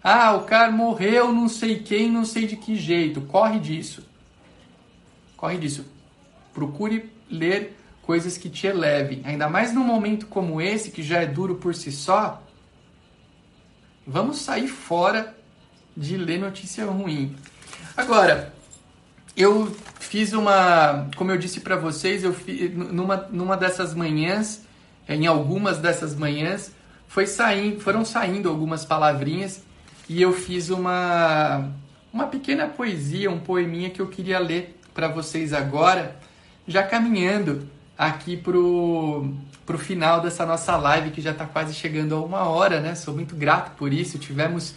[0.01, 3.19] Ah, o cara morreu, não sei quem, não sei de que jeito.
[3.19, 4.07] Corre disso.
[5.35, 5.85] Corre disso.
[6.53, 9.21] Procure ler coisas que te elevem.
[9.25, 12.41] Ainda mais num momento como esse, que já é duro por si só.
[14.07, 15.35] Vamos sair fora
[15.97, 17.35] de ler notícia ruim.
[17.97, 18.53] Agora,
[19.35, 24.61] eu fiz uma, como eu disse para vocês, eu fiz, numa, numa dessas manhãs,
[25.05, 26.78] em algumas dessas manhãs,
[27.09, 29.63] foi saindo, foram saindo algumas palavrinhas
[30.07, 31.67] e eu fiz uma,
[32.13, 36.19] uma pequena poesia, um poeminha que eu queria ler para vocês agora,
[36.67, 39.33] já caminhando aqui pro,
[39.65, 42.93] pro final dessa nossa live que já está quase chegando a uma hora, né?
[42.93, 44.19] Sou muito grato por isso.
[44.19, 44.75] Tivemos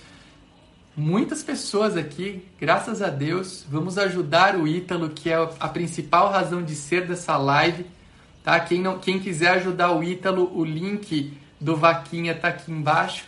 [0.96, 3.66] muitas pessoas aqui, graças a Deus.
[3.70, 7.84] Vamos ajudar o Ítalo, que é a principal razão de ser dessa live.
[8.42, 8.58] Tá?
[8.58, 13.24] Quem, não, quem quiser ajudar o Ítalo, o link do Vaquinha está aqui embaixo.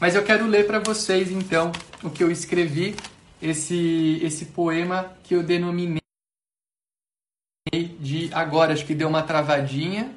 [0.00, 1.70] Mas eu quero ler para vocês então
[2.02, 2.96] o que eu escrevi,
[3.40, 6.00] esse, esse poema que eu denominei
[8.00, 10.10] de agora, acho que deu uma travadinha.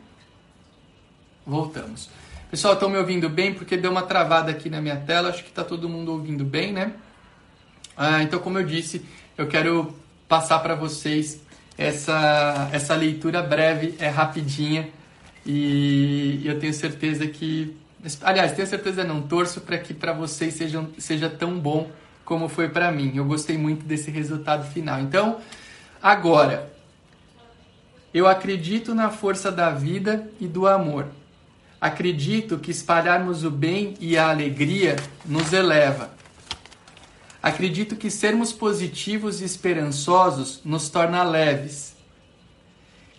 [1.45, 2.09] Voltamos.
[2.49, 3.53] Pessoal, estão me ouvindo bem?
[3.53, 6.71] Porque deu uma travada aqui na minha tela, acho que está todo mundo ouvindo bem,
[6.71, 6.93] né?
[7.95, 9.05] Ah, então, como eu disse,
[9.37, 9.93] eu quero
[10.27, 11.41] passar para vocês
[11.77, 14.89] essa, essa leitura breve, é rapidinha
[15.45, 17.75] e eu tenho certeza que.
[18.21, 21.89] Aliás, tenho certeza não, torço para que para vocês seja, seja tão bom
[22.25, 23.13] como foi para mim.
[23.15, 24.99] Eu gostei muito desse resultado final.
[24.99, 25.39] Então,
[26.01, 26.71] agora,
[28.13, 31.07] eu acredito na força da vida e do amor.
[31.79, 36.11] Acredito que espalharmos o bem e a alegria nos eleva.
[37.41, 41.92] Acredito que sermos positivos e esperançosos nos torna leves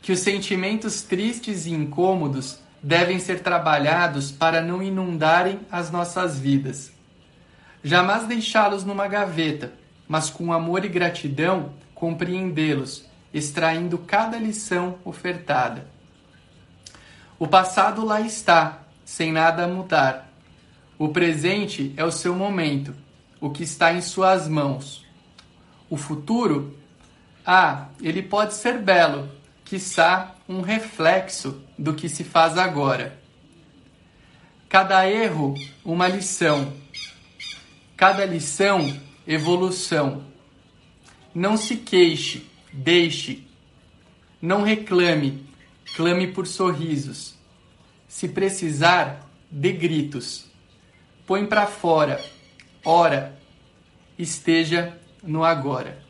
[0.04, 6.92] que os sentimentos tristes e incômodos devem ser trabalhados para não inundarem as nossas vidas.
[7.82, 9.72] Jamais deixá-los numa gaveta,
[10.06, 15.86] mas com amor e gratidão compreendê-los, extraindo cada lição ofertada.
[17.38, 20.30] O passado lá está, sem nada a mudar.
[20.98, 22.94] O presente é o seu momento,
[23.40, 25.02] o que está em suas mãos.
[25.88, 26.78] O futuro,
[27.46, 29.30] ah, ele pode ser belo,
[29.64, 33.18] quiçá um reflexo do que se faz agora.
[34.68, 35.54] Cada erro,
[35.84, 36.72] uma lição.
[37.96, 40.24] Cada lição, evolução.
[41.34, 43.46] Não se queixe, deixe.
[44.40, 45.46] Não reclame,
[45.96, 47.34] clame por sorrisos.
[48.06, 50.46] Se precisar, de gritos.
[51.26, 52.22] Põe para fora.
[52.84, 53.38] Ora,
[54.18, 56.03] esteja no agora.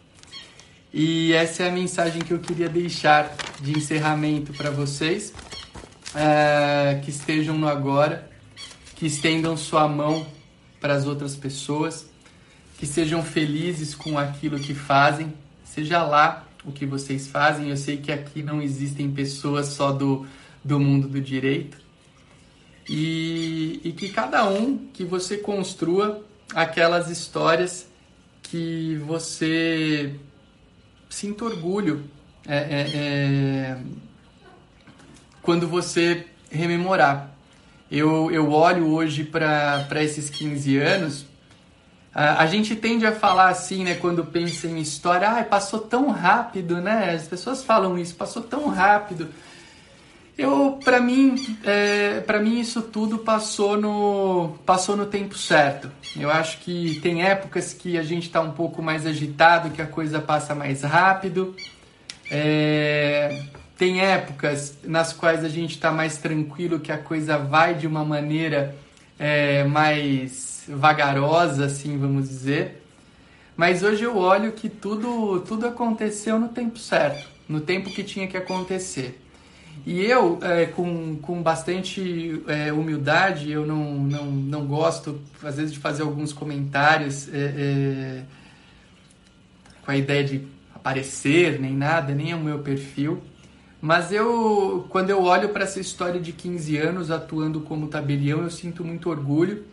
[0.96, 5.34] E essa é a mensagem que eu queria deixar de encerramento para vocês.
[6.14, 8.30] É, que estejam no agora,
[8.94, 10.24] que estendam sua mão
[10.80, 12.06] para as outras pessoas,
[12.78, 15.34] que sejam felizes com aquilo que fazem,
[15.64, 17.70] seja lá o que vocês fazem.
[17.70, 20.24] Eu sei que aqui não existem pessoas só do,
[20.62, 21.76] do mundo do direito.
[22.88, 26.24] E, e que cada um que você construa
[26.54, 27.88] aquelas histórias
[28.44, 30.14] que você
[31.14, 32.04] sinta orgulho
[32.46, 33.78] é, é, é,
[35.40, 37.30] quando você rememorar.
[37.90, 41.26] Eu, eu olho hoje para esses 15 anos
[42.12, 46.80] a, gente tende a falar assim, né, quando pensa em história, ah, passou tão rápido,
[46.80, 47.12] né?
[47.12, 49.28] As pessoas falam isso, passou tão rápido.
[50.36, 55.88] Eu, para mim, é, para mim isso tudo passou no passou no tempo certo.
[56.16, 59.86] Eu acho que tem épocas que a gente está um pouco mais agitado, que a
[59.86, 61.54] coisa passa mais rápido.
[62.30, 63.44] É,
[63.78, 68.04] tem épocas nas quais a gente está mais tranquilo, que a coisa vai de uma
[68.04, 68.74] maneira
[69.18, 72.82] é, mais vagarosa, assim, vamos dizer.
[73.56, 78.26] Mas hoje eu olho que tudo, tudo aconteceu no tempo certo, no tempo que tinha
[78.26, 79.23] que acontecer.
[79.86, 85.72] E eu, é, com, com bastante é, humildade, eu não, não, não gosto, às vezes,
[85.72, 88.22] de fazer alguns comentários é, é
[89.84, 93.22] com a ideia de aparecer, nem nada, nem é o meu perfil.
[93.82, 98.50] Mas eu, quando eu olho para essa história de 15 anos atuando como tabelião, eu
[98.50, 99.64] sinto muito orgulho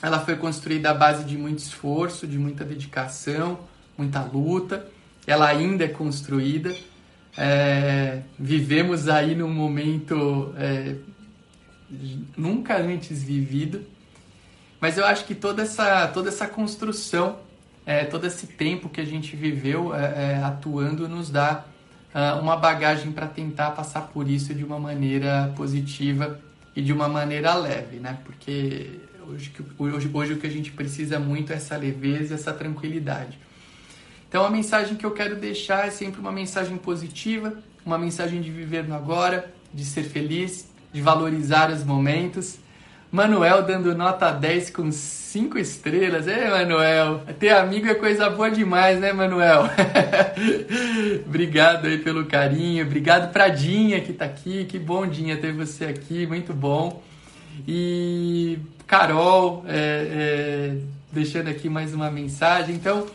[0.00, 3.58] ela foi construída à base de muito esforço, de muita dedicação,
[3.96, 4.86] muita luta.
[5.26, 6.74] Ela ainda é construída.
[7.40, 10.96] É, vivemos aí num momento é,
[12.36, 13.82] nunca antes vivido.
[14.80, 17.38] Mas eu acho que toda essa, toda essa construção,
[17.86, 21.64] é, todo esse tempo que a gente viveu é, é, atuando, nos dá
[22.14, 26.40] uh, uma bagagem para tentar passar por isso de uma maneira positiva
[26.74, 28.18] e de uma maneira leve, né?
[28.24, 33.38] Porque Hoje, hoje, hoje o que a gente precisa muito é essa leveza, essa tranquilidade.
[34.28, 37.54] Então a mensagem que eu quero deixar é sempre uma mensagem positiva,
[37.84, 42.58] uma mensagem de viver no agora, de ser feliz, de valorizar os momentos.
[43.10, 46.26] Manuel dando nota 10 com 5 estrelas.
[46.26, 49.64] Ei, Manuel, ter amigo é coisa boa demais, né, Manuel?
[51.24, 54.66] obrigado aí pelo carinho, obrigado pra Dinha que tá aqui.
[54.66, 57.02] Que bom, Dinha, ter você aqui, muito bom.
[57.66, 59.76] E Carol é,
[60.10, 60.76] é,
[61.10, 62.74] deixando aqui mais uma mensagem.
[62.74, 63.06] Então,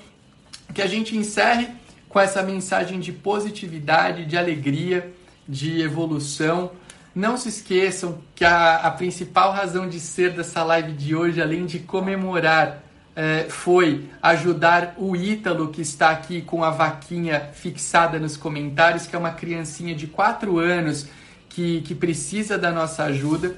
[0.74, 1.70] que a gente encerre
[2.10, 5.12] com essa mensagem de positividade, de alegria,
[5.48, 6.72] de evolução.
[7.16, 11.66] Não se esqueçam que a, a principal razão de ser dessa live de hoje, além
[11.66, 12.84] de comemorar,
[13.16, 19.16] é, foi ajudar o Ítalo, que está aqui com a vaquinha fixada nos comentários, que
[19.16, 21.08] é uma criancinha de 4 anos
[21.50, 23.56] que, que precisa da nossa ajuda.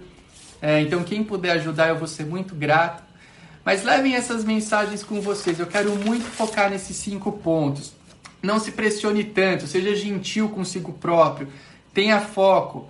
[0.61, 3.04] É, então, quem puder ajudar, eu vou ser muito grato.
[3.65, 5.59] Mas levem essas mensagens com vocês.
[5.59, 7.93] Eu quero muito focar nesses cinco pontos.
[8.41, 11.47] Não se pressione tanto, seja gentil consigo próprio,
[11.91, 12.87] tenha foco,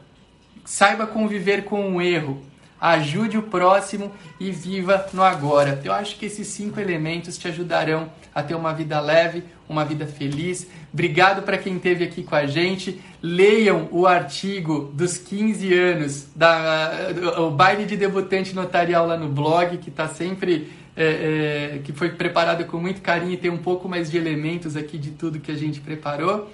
[0.65, 2.43] saiba conviver com o erro,
[2.81, 5.79] ajude o próximo e viva no agora.
[5.81, 10.05] Eu acho que esses cinco elementos te ajudarão a ter uma vida leve, uma vida
[10.05, 10.67] feliz.
[10.95, 13.01] Obrigado para quem esteve aqui com a gente.
[13.21, 19.77] Leiam o artigo dos 15 anos, da, o baile de debutante notarial lá no blog,
[19.79, 20.71] que está sempre.
[20.97, 24.77] É, é, que foi preparado com muito carinho e tem um pouco mais de elementos
[24.77, 26.49] aqui de tudo que a gente preparou.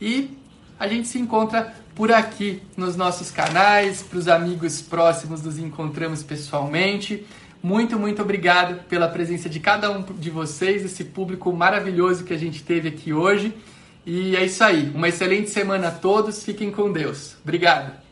[0.00, 0.36] E
[0.76, 6.24] a gente se encontra por aqui nos nossos canais, para os amigos próximos nos encontramos
[6.24, 7.24] pessoalmente.
[7.62, 12.38] Muito, muito obrigado pela presença de cada um de vocês, esse público maravilhoso que a
[12.38, 13.54] gente teve aqui hoje.
[14.06, 14.90] E é isso aí.
[14.94, 16.44] Uma excelente semana a todos.
[16.44, 17.36] Fiquem com Deus.
[17.42, 18.03] Obrigado.